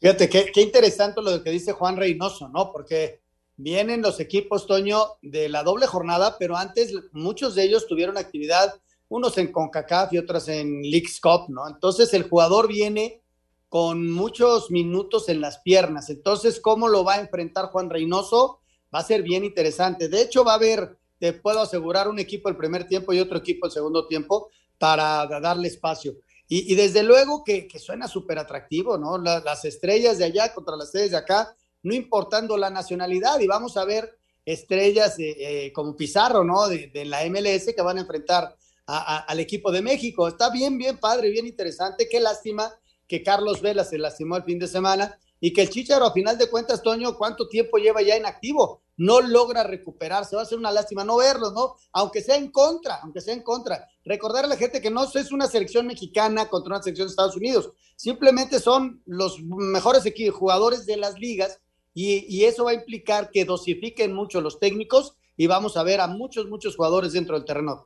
[0.00, 2.72] Fíjate, qué, interesante lo que dice Juan Reynoso, ¿no?
[2.72, 3.20] Porque
[3.56, 8.74] vienen los equipos, Toño, de la doble jornada, pero antes muchos de ellos tuvieron actividad,
[9.08, 11.68] unos en CONCACAF y otros en Leagues Cup, ¿no?
[11.68, 13.22] Entonces el jugador viene
[13.68, 16.10] con muchos minutos en las piernas.
[16.10, 18.60] Entonces, ¿cómo lo va a enfrentar Juan Reynoso?
[18.94, 20.08] va a ser bien interesante.
[20.08, 23.38] De hecho, va a haber, te puedo asegurar, un equipo el primer tiempo y otro
[23.38, 26.16] equipo el segundo tiempo para darle espacio.
[26.48, 29.18] Y, desde luego que, suena súper atractivo, ¿no?
[29.18, 33.38] las estrellas de allá contra las estrellas de acá, no importando la nacionalidad.
[33.40, 36.66] Y vamos a ver estrellas eh, como Pizarro, ¿no?
[36.66, 40.26] De, la MLS que van a enfrentar al equipo de México.
[40.26, 42.08] Está bien, bien padre, bien interesante.
[42.08, 42.74] Qué lástima
[43.06, 46.38] que Carlos Vela se lastimó el fin de semana y que el Chicharo, a final
[46.38, 48.80] de cuentas, Toño, ¿cuánto tiempo lleva ya en activo?
[49.00, 51.76] No logra recuperarse, va a ser una lástima no verlo, ¿no?
[51.90, 53.88] Aunque sea en contra, aunque sea en contra.
[54.04, 57.34] Recordar a la gente que no es una selección mexicana contra una selección de Estados
[57.34, 61.60] Unidos, simplemente son los mejores jugadores de las ligas
[61.94, 66.02] y, y eso va a implicar que dosifiquen mucho los técnicos y vamos a ver
[66.02, 67.82] a muchos, muchos jugadores dentro del terreno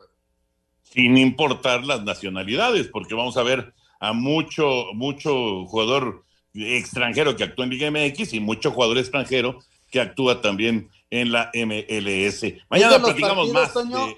[0.82, 6.24] Sin importar las nacionalidades, porque vamos a ver a mucho, mucho jugador
[6.54, 9.60] extranjero que actúa en Liga MX y mucho jugador extranjero
[9.94, 12.42] que actúa también en la MLS.
[12.68, 13.72] Mañana platicamos más.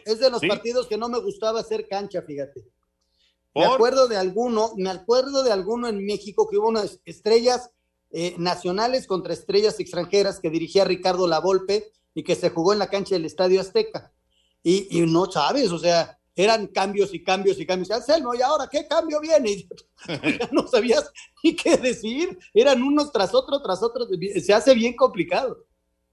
[0.06, 2.64] es de los partidos que no me gustaba hacer cancha, fíjate.
[3.54, 7.70] Me acuerdo de alguno, me acuerdo de alguno en México que hubo unas estrellas
[8.10, 12.88] eh, nacionales contra estrellas extranjeras que dirigía Ricardo Lavolpe y que se jugó en la
[12.88, 14.12] cancha del Estadio Azteca.
[14.62, 17.90] Y, y no sabes, o sea, eran cambios y cambios y cambios.
[17.90, 19.50] Anselmo, ¿y ahora qué cambio viene?
[19.50, 19.68] Y
[20.38, 21.10] ya no sabías
[21.42, 22.38] ni qué decir.
[22.54, 24.06] Eran unos tras otro, tras otro.
[24.42, 25.64] Se hace bien complicado.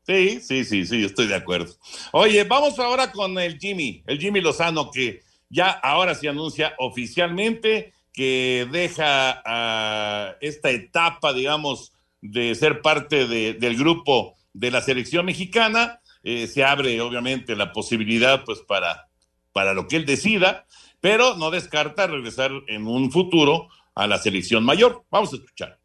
[0.06, 1.74] Sí, sí, sí, sí, estoy de acuerdo.
[2.12, 7.94] Oye, vamos ahora con el Jimmy, el Jimmy Lozano, que ya ahora se anuncia oficialmente
[8.12, 16.00] que deja esta etapa, digamos, de ser parte del grupo de la selección mexicana.
[16.24, 19.08] Eh, se abre, obviamente, la posibilidad, pues, para
[19.54, 20.66] para lo que él decida,
[21.00, 25.06] pero no descarta regresar en un futuro a la selección mayor.
[25.10, 25.80] Vamos a escuchar.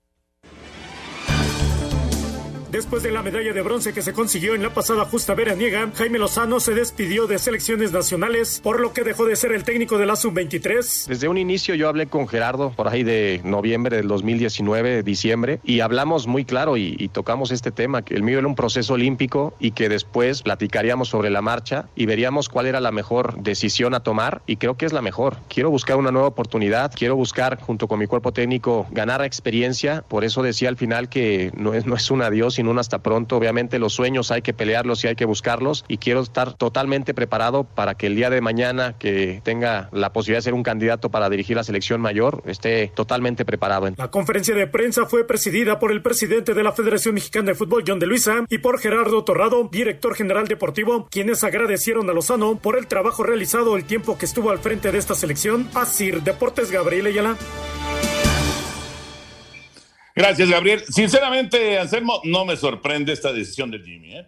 [2.71, 6.19] Después de la medalla de bronce que se consiguió en la pasada justa veraniega, Jaime
[6.19, 10.05] Lozano se despidió de selecciones nacionales, por lo que dejó de ser el técnico de
[10.05, 11.07] la sub-23.
[11.07, 15.81] Desde un inicio yo hablé con Gerardo por ahí de noviembre del 2019, diciembre, y
[15.81, 19.71] hablamos muy claro y, tocamos este tema, que el mío era un proceso olímpico y
[19.71, 24.43] que después platicaríamos sobre la marcha y veríamos cuál era la mejor decisión a tomar
[24.47, 25.39] y creo que es la mejor.
[25.49, 30.23] Quiero buscar una nueva oportunidad, quiero buscar junto con mi cuerpo técnico ganar experiencia, por
[30.23, 33.37] eso decía al final que no es, no es un adiós sino un hasta pronto.
[33.37, 37.63] Obviamente los sueños hay que pelearlos y hay que buscarlos y quiero estar totalmente preparado
[37.63, 41.31] para que el día de mañana que tenga la posibilidad de ser un candidato para
[41.31, 43.89] dirigir la selección mayor esté totalmente preparado.
[43.97, 47.85] La conferencia de prensa fue presidida por el presidente de la Federación Mexicana de Fútbol,
[47.87, 52.77] John de Luisa, y por Gerardo Torrado, director general deportivo, quienes agradecieron a Lozano por
[52.77, 55.69] el trabajo realizado el tiempo que estuvo al frente de esta selección.
[55.75, 57.37] Asir Deportes Gabriel Ayala.
[60.19, 60.83] Gracias, Gabriel.
[60.89, 64.17] Sinceramente, Anselmo, no me sorprende esta decisión de Jimmy.
[64.17, 64.27] ¿eh?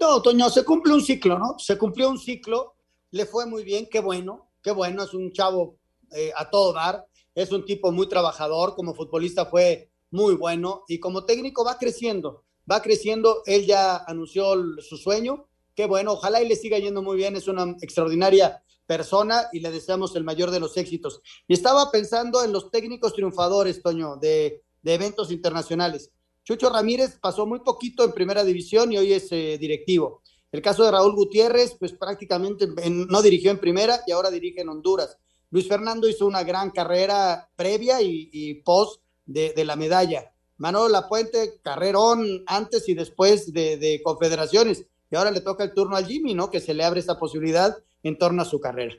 [0.00, 1.56] No, Toño, se cumple un ciclo, ¿no?
[1.56, 2.74] Se cumplió un ciclo,
[3.12, 5.78] le fue muy bien, qué bueno, qué bueno, es un chavo
[6.10, 10.98] eh, a todo dar, es un tipo muy trabajador, como futbolista fue muy bueno y
[10.98, 15.46] como técnico va creciendo, va creciendo, él ya anunció su sueño,
[15.76, 19.70] qué bueno, ojalá y le siga yendo muy bien, es una extraordinaria persona y le
[19.70, 21.20] deseamos el mayor de los éxitos.
[21.46, 26.10] Y estaba pensando en los técnicos triunfadores, Toño, de, eventos internacionales.
[26.44, 30.22] Chucho Ramírez pasó muy poquito en primera división y hoy es eh, directivo.
[30.52, 34.68] El caso de Raúl Gutiérrez, pues prácticamente no dirigió en primera y ahora dirige en
[34.68, 35.18] Honduras.
[35.50, 40.32] Luis Fernando hizo una gran carrera previa y, post de, la medalla.
[40.56, 44.86] Manolo Lapuente, carrerón antes y después de, de, confederaciones.
[45.10, 46.50] Y ahora le toca el turno al Jimmy, ¿no?
[46.50, 47.76] Que se le abre esa posibilidad
[48.06, 48.94] en torno a su carrera.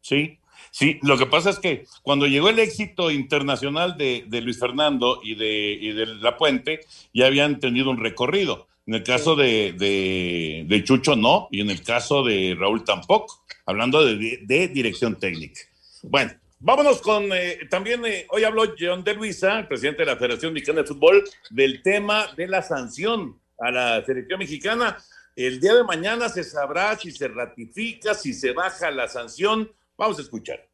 [0.00, 0.38] Sí,
[0.70, 5.36] Sí, lo que pasa es que cuando llegó el éxito internacional de, Luis Fernando y
[5.36, 6.80] de, de, La Puente,
[7.12, 8.66] ya habían tenido un recorrido.
[8.86, 9.72] En el caso de,
[10.68, 15.60] de, Chucho no, y en el caso de Raúl tampoco, hablando de, dirección técnica.
[16.02, 20.16] Bueno, vámonos con, eh, también eh, hoy habló John de Luisa, el presidente de la
[20.16, 24.98] Federación Mexicana de Fútbol, del tema de la sanción a la selección mexicana.
[25.36, 30.18] El día de mañana se sabrá si se ratifica, si se baja la sanción Vamos
[30.18, 30.68] a escuchar.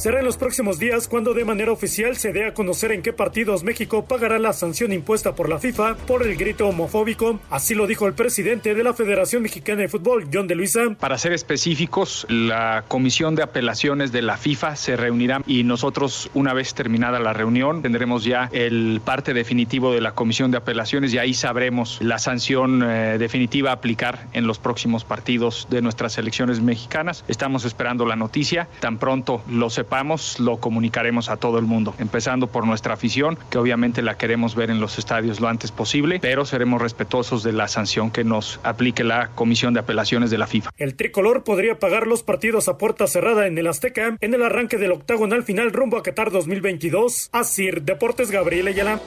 [0.00, 3.12] Será en los próximos días cuando de manera oficial se dé a conocer en qué
[3.12, 7.38] partidos México pagará la sanción impuesta por la FIFA por el grito homofóbico.
[7.50, 10.96] Así lo dijo el presidente de la Federación Mexicana de Fútbol, John de Luisa.
[10.98, 16.54] Para ser específicos, la Comisión de Apelaciones de la FIFA se reunirá y nosotros, una
[16.54, 21.18] vez terminada la reunión, tendremos ya el parte definitivo de la Comisión de Apelaciones y
[21.18, 26.62] ahí sabremos la sanción eh, definitiva a aplicar en los próximos partidos de nuestras elecciones
[26.62, 27.22] mexicanas.
[27.28, 28.66] Estamos esperando la noticia.
[28.80, 29.89] Tan pronto lo sepamos
[30.38, 34.70] lo comunicaremos a todo el mundo, empezando por nuestra afición, que obviamente la queremos ver
[34.70, 39.04] en los estadios lo antes posible, pero seremos respetuosos de la sanción que nos aplique
[39.04, 40.70] la Comisión de Apelaciones de la FIFA.
[40.76, 44.78] El tricolor podría pagar los partidos a puerta cerrada en el Azteca en el arranque
[44.78, 47.30] del octagonal final rumbo a Qatar 2022.
[47.32, 49.00] Asir Deportes Gabriel Ayala.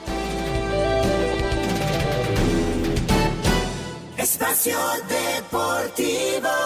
[4.18, 4.78] Espacio
[5.08, 6.63] Deportivo.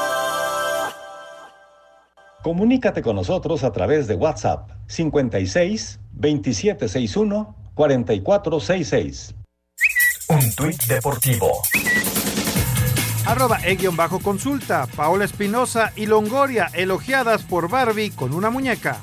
[2.49, 9.35] Comunícate con nosotros a través de WhatsApp 56 2761 4466.
[10.31, 11.61] Un tuit deportivo.
[13.27, 14.87] Arroba e-bajo consulta.
[14.97, 18.97] Paola Espinosa y Longoria elogiadas por Barbie con una muñeca.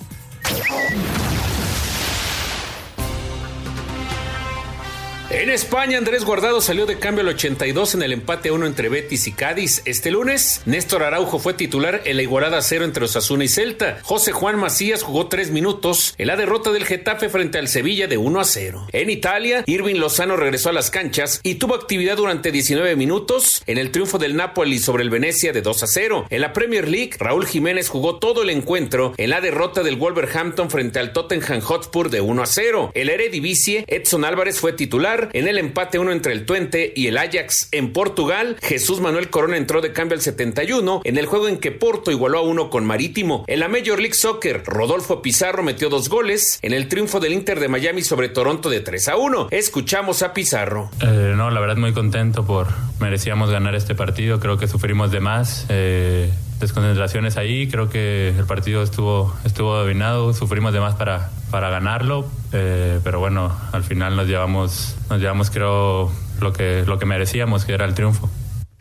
[5.38, 9.28] En España, Andrés Guardado salió de cambio al 82 en el empate 1 entre Betis
[9.28, 9.82] y Cádiz.
[9.84, 14.00] Este lunes, Néstor Araujo fue titular en la igualada 0 entre Osasuna y Celta.
[14.02, 18.16] José Juan Macías jugó 3 minutos en la derrota del Getafe frente al Sevilla de
[18.16, 18.88] 1 a 0.
[18.94, 23.78] En Italia, Irving Lozano regresó a las canchas y tuvo actividad durante 19 minutos en
[23.78, 26.28] el triunfo del Napoli sobre el Venecia de 2 a 0.
[26.30, 30.70] En la Premier League, Raúl Jiménez jugó todo el encuentro en la derrota del Wolverhampton
[30.70, 32.92] frente al Tottenham Hotspur de 1 a 0.
[32.94, 37.18] El Eredivisie, Edson Álvarez fue titular en el empate uno entre el Twente y el
[37.18, 38.58] Ajax en Portugal.
[38.62, 42.40] Jesús Manuel Corona entró de cambio al 71 en el juego en que Porto igualó
[42.40, 43.44] a uno con Marítimo.
[43.48, 47.60] En la Major League Soccer, Rodolfo Pizarro metió dos goles en el triunfo del Inter
[47.60, 49.48] de Miami sobre Toronto de 3 a 1.
[49.52, 50.90] Escuchamos a Pizarro.
[51.02, 52.68] Eh, no, la verdad muy contento por
[53.00, 54.40] merecíamos ganar este partido.
[54.40, 55.66] Creo que sufrimos de más.
[55.70, 56.30] Eh,
[56.60, 57.68] desconcentraciones ahí.
[57.68, 63.20] Creo que el partido estuvo, estuvo dominado, sufrimos de más para, para ganarlo, eh, pero
[63.20, 67.86] bueno, al final nos llevamos, nos llevamos creo lo que, lo que merecíamos, que era
[67.86, 68.30] el triunfo.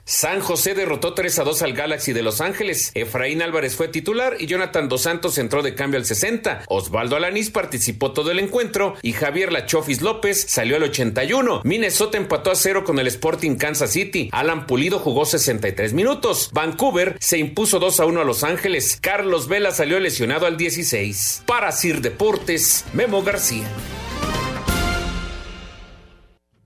[0.07, 2.91] San José derrotó 3 a 2 al Galaxy de Los Ángeles.
[2.95, 6.65] Efraín Álvarez fue titular y Jonathan Dos Santos entró de cambio al 60.
[6.69, 11.63] Osvaldo Alanís participó todo el encuentro y Javier Lachofis López salió al 81.
[11.65, 14.29] Minnesota empató a 0 con el Sporting Kansas City.
[14.33, 16.51] Alan Pulido jugó 63 minutos.
[16.53, 18.99] Vancouver se impuso 2 a 1 a Los Ángeles.
[19.01, 21.45] Carlos Vela salió lesionado al 16.
[21.47, 23.67] Para Sir Deportes, Memo García.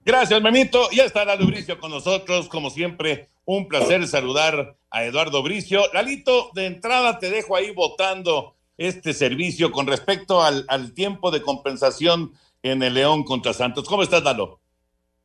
[0.08, 0.88] Gracias, Memito.
[0.90, 3.28] Ya estará Bricio con nosotros, como siempre.
[3.44, 5.82] Un placer saludar a Eduardo Bricio.
[5.92, 12.32] Lalito, de entrada te dejo ahí votando este servicio con respecto al, tiempo de compensación
[12.62, 13.84] en el León contra Santos.
[13.86, 14.60] ¿Cómo estás, Lalo?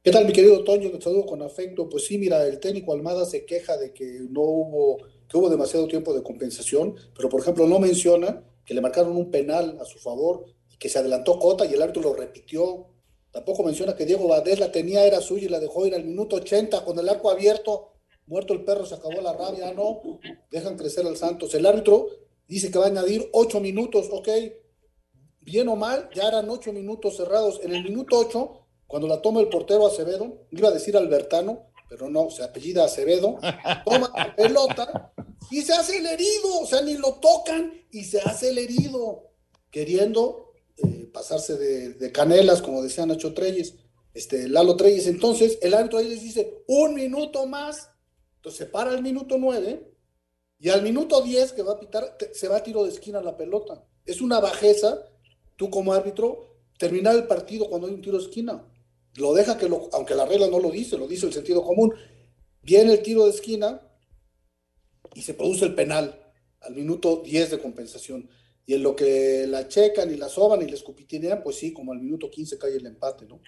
[0.04, 0.92] ¿Qué tal, mi querido Toño?
[0.92, 1.88] Te saludo con afecto.
[1.88, 4.98] Pues sí, mira, el técnico Almada se queja de que no hubo,
[5.30, 9.32] que hubo demasiado tiempo de compensación, pero por ejemplo no menciona que le marcaron un
[9.32, 12.93] penal a su favor y que se adelantó Cota y el árbitro lo repitió.
[13.34, 16.36] Tampoco menciona que Diego Valdés la tenía, era suya y la dejó ir al minuto
[16.36, 17.94] 80 con el arco abierto.
[18.28, 20.02] Muerto el perro, se acabó la rabia, no.
[20.52, 21.54] Dejan crecer al Santos.
[21.56, 22.08] El árbitro
[22.48, 24.30] dice que va a añadir ocho minutos, ok.
[25.42, 27.60] Bien o mal, ya eran ocho minutos cerrados.
[27.64, 32.10] En el minuto ocho, cuando la toma el portero Acevedo, iba a decir Albertano, pero
[32.10, 33.40] no, se apellida Acevedo,
[33.84, 35.12] toma la pelota
[35.50, 39.32] y se hace el herido, o sea, ni lo tocan y se hace el herido,
[39.72, 40.43] queriendo
[40.78, 43.76] eh, pasarse de, canelas, como decía Nacho Treyes,
[44.14, 45.08] este, Lalo Treyes.
[45.08, 47.90] Entonces, el árbitro ahí les dice, un minuto más,
[48.38, 49.94] entonces se para el minuto nueve
[50.60, 53.38] y al minuto diez que va a pitar, se va a tiro de esquina la
[53.38, 53.86] pelota.
[54.06, 55.06] Es una bajeza,
[55.56, 58.66] tú como árbitro, terminar el partido cuando hay un tiro de esquina.
[59.16, 61.94] Lo deja que lo, aunque la regla no lo dice, lo dice el sentido común.
[62.62, 63.82] Viene el tiro de esquina
[65.14, 66.20] y se produce el penal
[66.62, 68.30] al minuto 10 de compensación.
[68.66, 71.92] Y en lo que la checan y la soban y la escupitinean, pues sí, como
[71.92, 73.42] al minuto 15 cae el empate, ¿no?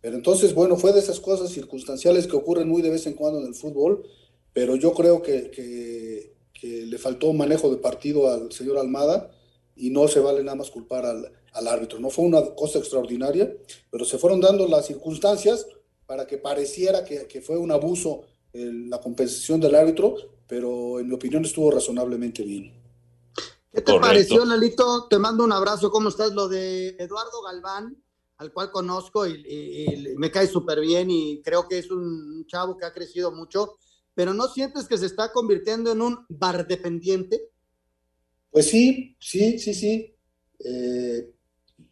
[0.00, 3.40] Pero entonces, bueno, fue de esas cosas circunstanciales que ocurren muy de vez en cuando
[3.40, 4.04] en el fútbol,
[4.52, 9.32] pero yo creo que, que, le faltó manejo de partido al señor Almada
[9.74, 11.98] y no se vale nada más culpar al, al árbitro.
[11.98, 13.52] No fue una cosa extraordinaria,
[13.90, 15.66] pero se fueron dando las circunstancias
[16.06, 20.14] para que pareciera que, que fue un abuso el, la compensación del árbitro,
[20.46, 22.81] pero en mi opinión estuvo razonablemente bien.
[23.72, 24.06] ¿Qué te Correcto.
[24.06, 25.06] pareció, Lalito?
[25.08, 25.90] Te mando un abrazo.
[25.90, 26.32] ¿Cómo estás?
[26.32, 27.96] Lo de Eduardo Galván,
[28.36, 32.44] al cual conozco y, y, y me cae súper bien y creo que es un
[32.46, 33.78] chavo que ha crecido mucho,
[34.14, 37.48] pero ¿no sientes que se está convirtiendo en un bar dependiente?
[38.50, 40.14] Pues sí, sí, sí, sí.
[40.62, 41.32] Eh,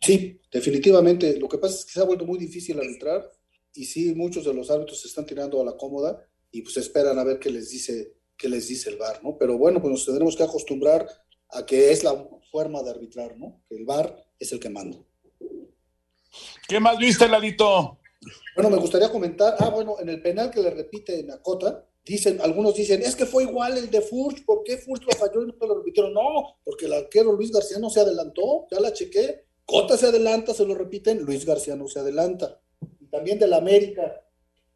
[0.00, 1.38] sí, definitivamente.
[1.40, 3.30] Lo que pasa es que se ha vuelto muy difícil arbitrar
[3.72, 7.18] y sí, muchos de los árbitros se están tirando a la cómoda y pues esperan
[7.18, 9.38] a ver qué les dice, qué les dice el VAR, ¿no?
[9.38, 11.08] Pero bueno, pues nos tendremos que acostumbrar
[11.53, 12.14] a que es la
[12.51, 13.62] forma de arbitrar, ¿no?
[13.68, 14.98] Que el VAR es el que manda.
[16.68, 17.98] ¿Qué más viste, Lalito?
[18.55, 22.40] Bueno, me gustaría comentar, ah, bueno, en el penal que le repite en Acota, dicen,
[22.40, 25.46] algunos dicen, es que fue igual el de Furch, ¿por qué Furch lo falló y
[25.46, 26.12] no lo repitieron?
[26.12, 30.53] No, porque el arquero Luis García no se adelantó, ya la chequé, Cota se adelanta,
[30.53, 32.61] se lo repiten, Luis García no se adelanta.
[33.01, 34.20] Y también del América,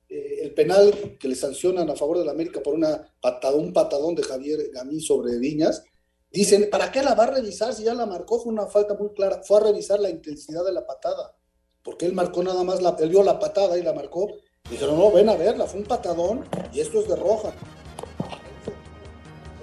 [0.09, 4.15] eh, el penal que le sancionan a favor del América por una patada, un patadón
[4.15, 5.85] de Javier Gamín sobre Viñas,
[6.41, 8.41] dicen, ¿para qué la va a revisar si ya la marcó?
[8.41, 11.37] Fue una falta muy clara, fue a revisar la intensidad de la patada,
[11.83, 14.29] porque él marcó nada más, la, él vio la patada y la marcó,
[14.71, 17.53] Dijeron, no, ven a verla, fue un patadón y esto es de roja.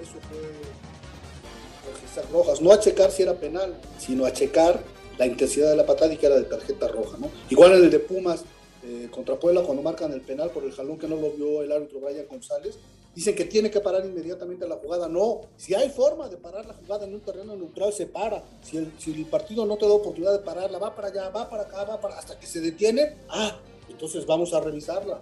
[0.00, 2.60] Eso fue registrar rojas.
[2.60, 4.80] No a checar si era penal, sino a checar
[5.18, 7.30] la intensidad de la patada y que era de tarjeta roja, ¿no?
[7.50, 8.44] Igual en el de Pumas
[8.84, 11.72] eh, contra Puebla, cuando marcan el penal por el jalón que no lo vio el
[11.72, 12.78] árbitro Brian González,
[13.14, 15.08] dicen que tiene que parar inmediatamente la jugada.
[15.08, 18.42] No, si hay forma de parar la jugada en un terreno neutral, se para.
[18.62, 21.84] Si el, partido no te da oportunidad de pararla, va para allá, va para acá,
[21.84, 23.16] va para hasta que se detiene.
[23.28, 23.56] Ah,
[23.88, 25.20] entonces vamos a revisarla.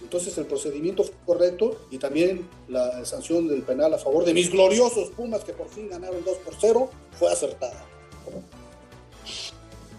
[0.00, 4.50] Entonces el procedimiento fue correcto y también la sanción del penal a favor de mis
[4.50, 7.86] gloriosos Pumas que por fin ganaron 2 por 0 fue acertada.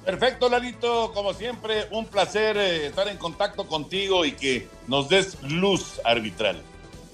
[0.03, 5.41] Perfecto, Lalito, como siempre, un placer eh, estar en contacto contigo y que nos des
[5.43, 6.61] luz arbitral.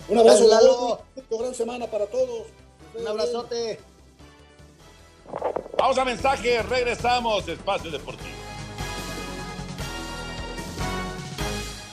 [0.10, 1.02] Un abrazo, Lalo.
[1.30, 2.48] Gran semana para todos.
[3.00, 3.80] Un abrazote.
[5.78, 8.30] Vamos a mensaje, regresamos, Espacio Deportivo.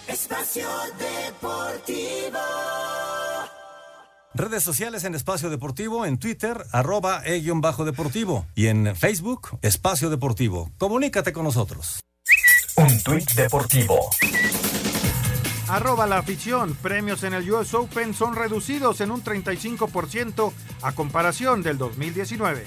[0.08, 2.38] Espacio Deportivo.
[4.34, 10.70] Redes sociales en Espacio Deportivo, en Twitter, arroba e-deportivo y en Facebook, Espacio Deportivo.
[10.78, 12.00] Comunícate con nosotros.
[12.76, 14.10] Un tuit deportivo.
[15.68, 16.76] Arroba la afición.
[16.80, 20.52] Premios en el US Open son reducidos en un 35%
[20.82, 22.64] a comparación del 2019.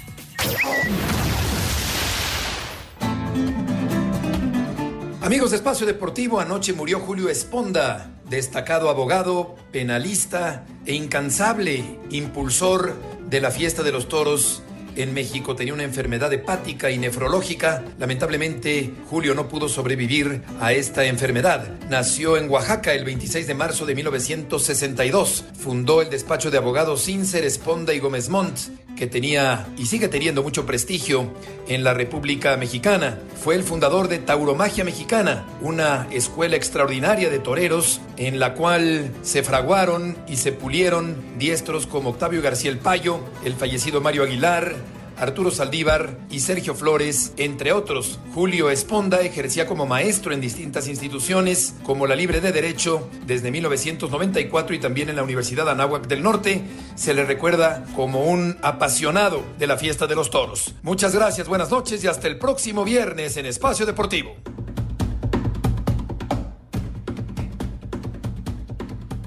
[5.21, 12.95] Amigos de Espacio Deportivo, anoche murió Julio Esponda, destacado abogado, penalista e incansable impulsor
[13.29, 14.63] de la fiesta de los toros
[15.03, 15.55] en México.
[15.55, 17.83] Tenía una enfermedad hepática y nefrológica.
[17.97, 21.67] Lamentablemente, Julio no pudo sobrevivir a esta enfermedad.
[21.89, 25.45] Nació en Oaxaca el 26 de marzo de 1962.
[25.59, 28.57] Fundó el despacho de abogados Sincer, Esponda y Gómez Montt,
[28.99, 31.31] que tenía y sigue teniendo mucho prestigio
[31.67, 33.17] en la República Mexicana.
[33.41, 39.43] Fue el fundador de Tauromagia Mexicana, una escuela extraordinaria de toreros en la cual se
[39.43, 44.75] fraguaron y se pulieron diestros como Octavio García el Payo, el fallecido Mario Aguilar,
[45.19, 48.19] Arturo Saldívar y Sergio Flores, entre otros.
[48.33, 54.75] Julio Esponda ejercía como maestro en distintas instituciones, como la Libre de Derecho desde 1994
[54.75, 56.61] y también en la Universidad Anáhuac del Norte.
[56.95, 60.73] Se le recuerda como un apasionado de la fiesta de los toros.
[60.83, 64.35] Muchas gracias, buenas noches y hasta el próximo viernes en Espacio Deportivo.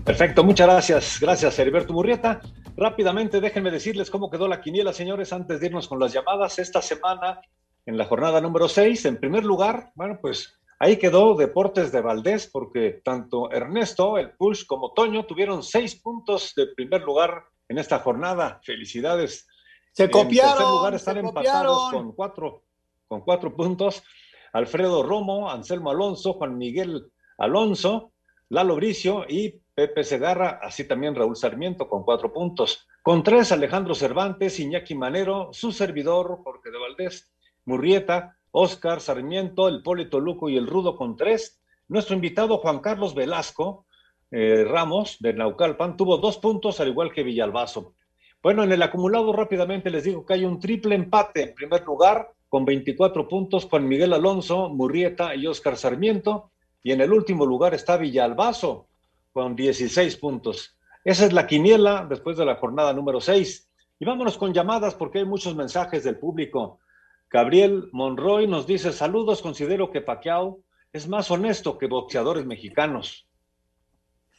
[0.04, 1.18] Perfecto, muchas gracias.
[1.20, 2.40] Gracias, Heriberto Murrieta.
[2.76, 6.58] Rápidamente, déjenme decirles cómo quedó la quiniela, señores, antes de irnos con las llamadas.
[6.58, 7.40] Esta semana,
[7.84, 12.48] en la jornada número 6, en primer lugar, bueno, pues ahí quedó Deportes de Valdés,
[12.50, 17.98] porque tanto Ernesto, el Push, como Toño tuvieron seis puntos de primer lugar en esta
[17.98, 18.60] jornada.
[18.64, 19.46] Felicidades.
[19.92, 20.52] Se copiaron.
[20.52, 22.06] En tercer lugar están empatados copiaron.
[22.06, 22.62] con cuatro,
[23.06, 24.02] con cuatro puntos.
[24.54, 28.12] Alfredo Romo, Anselmo Alonso, Juan Miguel Alonso,
[28.48, 32.86] Lalo Bricio y Pepe Segarra, así también Raúl Sarmiento con cuatro puntos.
[33.02, 37.32] Con tres, Alejandro Cervantes, Iñaki Manero, su servidor, Jorge de Valdés,
[37.64, 41.62] Murrieta, Oscar Sarmiento, el Polito Luco y el Rudo con tres.
[41.88, 43.86] Nuestro invitado Juan Carlos Velasco
[44.30, 47.94] eh, Ramos de Naucalpan tuvo dos puntos, al igual que Villalbazo.
[48.42, 51.42] Bueno, en el acumulado rápidamente les digo que hay un triple empate.
[51.42, 56.50] En primer lugar, con 24 puntos, Juan Miguel Alonso, Murrieta y Oscar Sarmiento.
[56.82, 58.88] Y en el último lugar está Villalbazo,
[59.32, 60.76] con 16 puntos.
[61.04, 63.68] Esa es la quiniela después de la jornada número 6.
[63.98, 66.80] Y vámonos con llamadas porque hay muchos mensajes del público.
[67.30, 70.60] Gabriel Monroy nos dice, saludos, considero que Pacquiao
[70.92, 73.26] es más honesto que boxeadores mexicanos.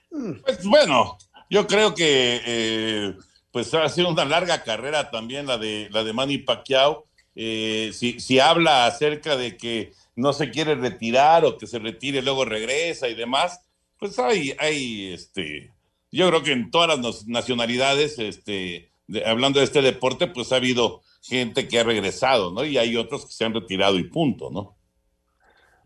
[0.10, 1.18] Pues bueno,
[1.50, 3.16] yo creo que eh,
[3.52, 7.06] pues ha sido una larga carrera también la de la de Manny Pacquiao.
[7.36, 12.22] Eh, si, si habla acerca de que no se quiere retirar o que se retire
[12.22, 13.60] luego regresa y demás,
[14.04, 15.72] pues hay, hay este,
[16.12, 20.58] yo creo que en todas las nacionalidades, este, de- hablando de este deporte, pues ha
[20.58, 22.66] habido gente que ha regresado, ¿no?
[22.66, 24.76] Y hay otros que se han retirado y punto, ¿no?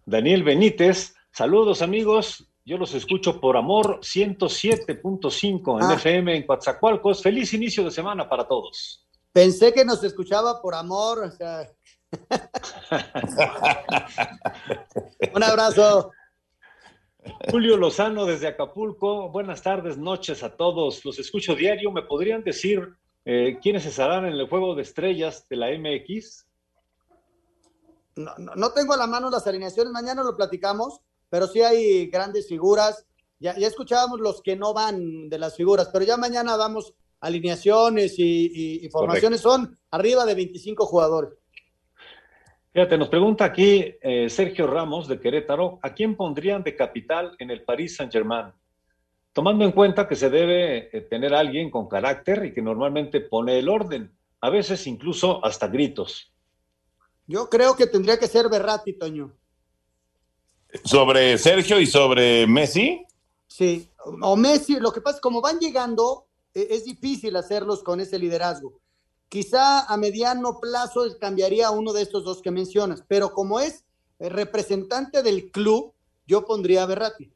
[0.04, 5.94] Daniel Benítez, saludos amigos, yo los escucho por amor 107.5 en Ah.
[5.94, 7.22] FM en Coatzacoalcos.
[7.22, 9.06] Feliz inicio de semana para todos.
[9.32, 11.20] Pensé que nos escuchaba por amor.
[11.20, 11.70] o sea.
[15.36, 16.12] Un abrazo.
[17.52, 21.04] Julio Lozano desde Acapulco, buenas tardes, noches a todos.
[21.06, 21.92] Los escucho diario.
[21.92, 22.94] ¿Me podrían decir
[23.26, 26.46] eh, quiénes estarán en el juego de estrellas de la MX?
[28.16, 32.08] No, no- no tengo a la mano las alineaciones, mañana lo platicamos, pero sí hay
[32.08, 33.06] grandes figuras.
[33.40, 38.18] Ya, ya escuchábamos los que no van de las figuras, pero ya mañana vamos alineaciones
[38.18, 39.42] y, y- y formaciones.
[39.42, 41.32] Son arriba de 25 jugadores.
[42.78, 47.50] Fíjate, nos pregunta aquí eh, Sergio Ramos de Querétaro, ¿a quién pondrían de capital en
[47.50, 48.54] el Paris Saint-Germain?
[49.34, 53.58] Tomando en cuenta que se debe eh, tener alguien con carácter y que normalmente pone
[53.58, 56.32] el orden, a veces incluso hasta gritos.
[57.26, 59.34] Yo creo que tendría que ser Berratti, Toño.
[60.86, 63.04] Sobre Sergio y sobre Messi.
[63.48, 63.90] Sí,
[64.22, 68.20] o Messi, lo que pasa es como van llegando, e- es difícil hacerlos con ese
[68.20, 68.80] liderazgo.
[69.30, 73.84] Quizá a mediano plazo cambiaría uno de estos dos que mencionas, pero como es
[74.20, 75.94] eh, representante del club,
[76.26, 77.32] yo pondría a Berratti.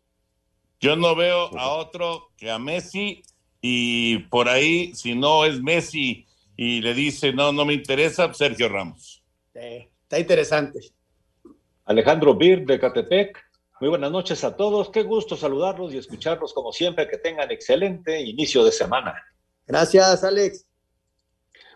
[0.80, 3.24] Yo no veo a otro que a Messi
[3.62, 6.26] y por ahí, si no es Messi
[6.58, 9.24] y le dice no, no me interesa, Sergio Ramos.
[9.54, 10.80] está interesante.
[11.86, 13.38] Alejandro Bir de Catepec,
[13.82, 18.22] muy buenas noches a todos, qué gusto saludarlos y escucharlos como siempre, que tengan excelente
[18.22, 19.14] inicio de semana.
[19.68, 20.66] Gracias, Alex.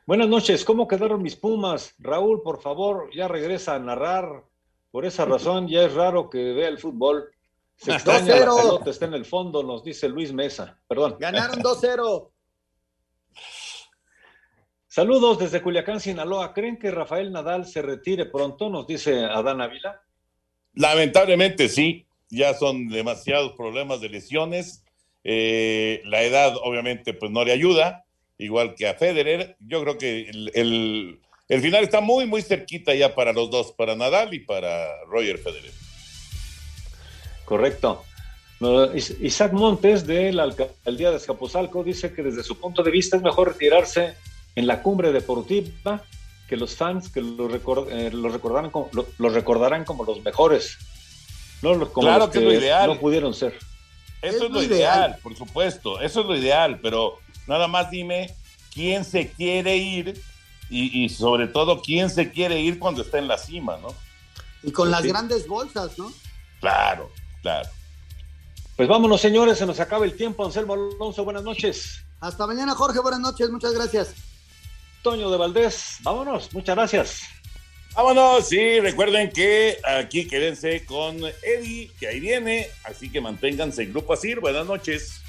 [0.08, 1.96] Buenas noches, ¿cómo quedaron mis Pumas?
[1.98, 4.44] Raúl, por favor, ya regresa a narrar.
[4.92, 7.32] Por esa razón ya es raro que vea el fútbol.
[7.76, 8.62] Se extraña la 2-0.
[8.62, 10.80] pelota, está en el fondo, nos dice Luis Mesa.
[10.88, 11.18] Perdón.
[11.20, 12.30] Ganaron 2-0.
[14.88, 16.54] Saludos desde Culiacán, Sinaloa.
[16.54, 18.70] ¿Creen que Rafael Nadal se retire pronto?
[18.70, 20.04] Nos dice Adán Ávila.
[20.76, 24.86] Lamentablemente sí, ya son demasiados problemas de lesiones.
[25.24, 28.05] Eh, la edad obviamente pues no le ayuda,
[28.38, 29.56] igual que a Federer.
[29.60, 33.72] Yo creo que el, el- el final está muy, muy cerquita ya para los dos,
[33.74, 35.72] para Nadal y para Roger Federer.
[37.46, 38.04] Correcto.
[39.22, 43.22] Isaac Montes de la alcaldía de Escapuzalco dice que desde su punto de vista es
[43.24, 44.16] mejor retirarse
[44.56, 46.02] en la cumbre deportiva
[46.48, 50.24] que los fans que lo, recor- eh, lo recordarán como, lo, lo recordarán como los
[50.24, 50.78] mejores.
[51.62, 52.88] No los- como Claro los que es lo ideal.
[52.88, 53.54] no pudieron ser.
[54.22, 58.34] Eso es, lo ideal, por supuesto, eso es lo ideal, pero nada más dime
[58.74, 60.22] quién se quiere ir
[60.70, 63.90] y, y sobre todo quién se quiere ir cuando está en la cima, ¿no?
[64.64, 65.10] Y con las Sí.
[65.10, 66.12] grandes bolsas, ¿no?
[66.60, 67.70] Claro, claro.
[68.76, 70.44] Pues vámonos, señores, se nos acaba el tiempo.
[70.46, 72.04] Anselmo Alonso, buenas noches.
[72.20, 73.00] Hasta mañana, Jorge.
[73.00, 73.50] Buenas noches.
[73.50, 74.14] Muchas gracias.
[75.04, 75.98] Toño de Valdés.
[76.02, 77.22] Vámonos, muchas gracias.
[77.94, 83.92] Vámonos, sí, recuerden que aquí quédense con Eddie, que ahí viene, así que manténganse en
[83.94, 84.42] Grupo Asir.
[84.42, 85.22] Buenas noches.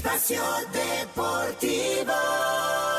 [0.00, 0.40] Espacio
[0.72, 2.89] Deportivo.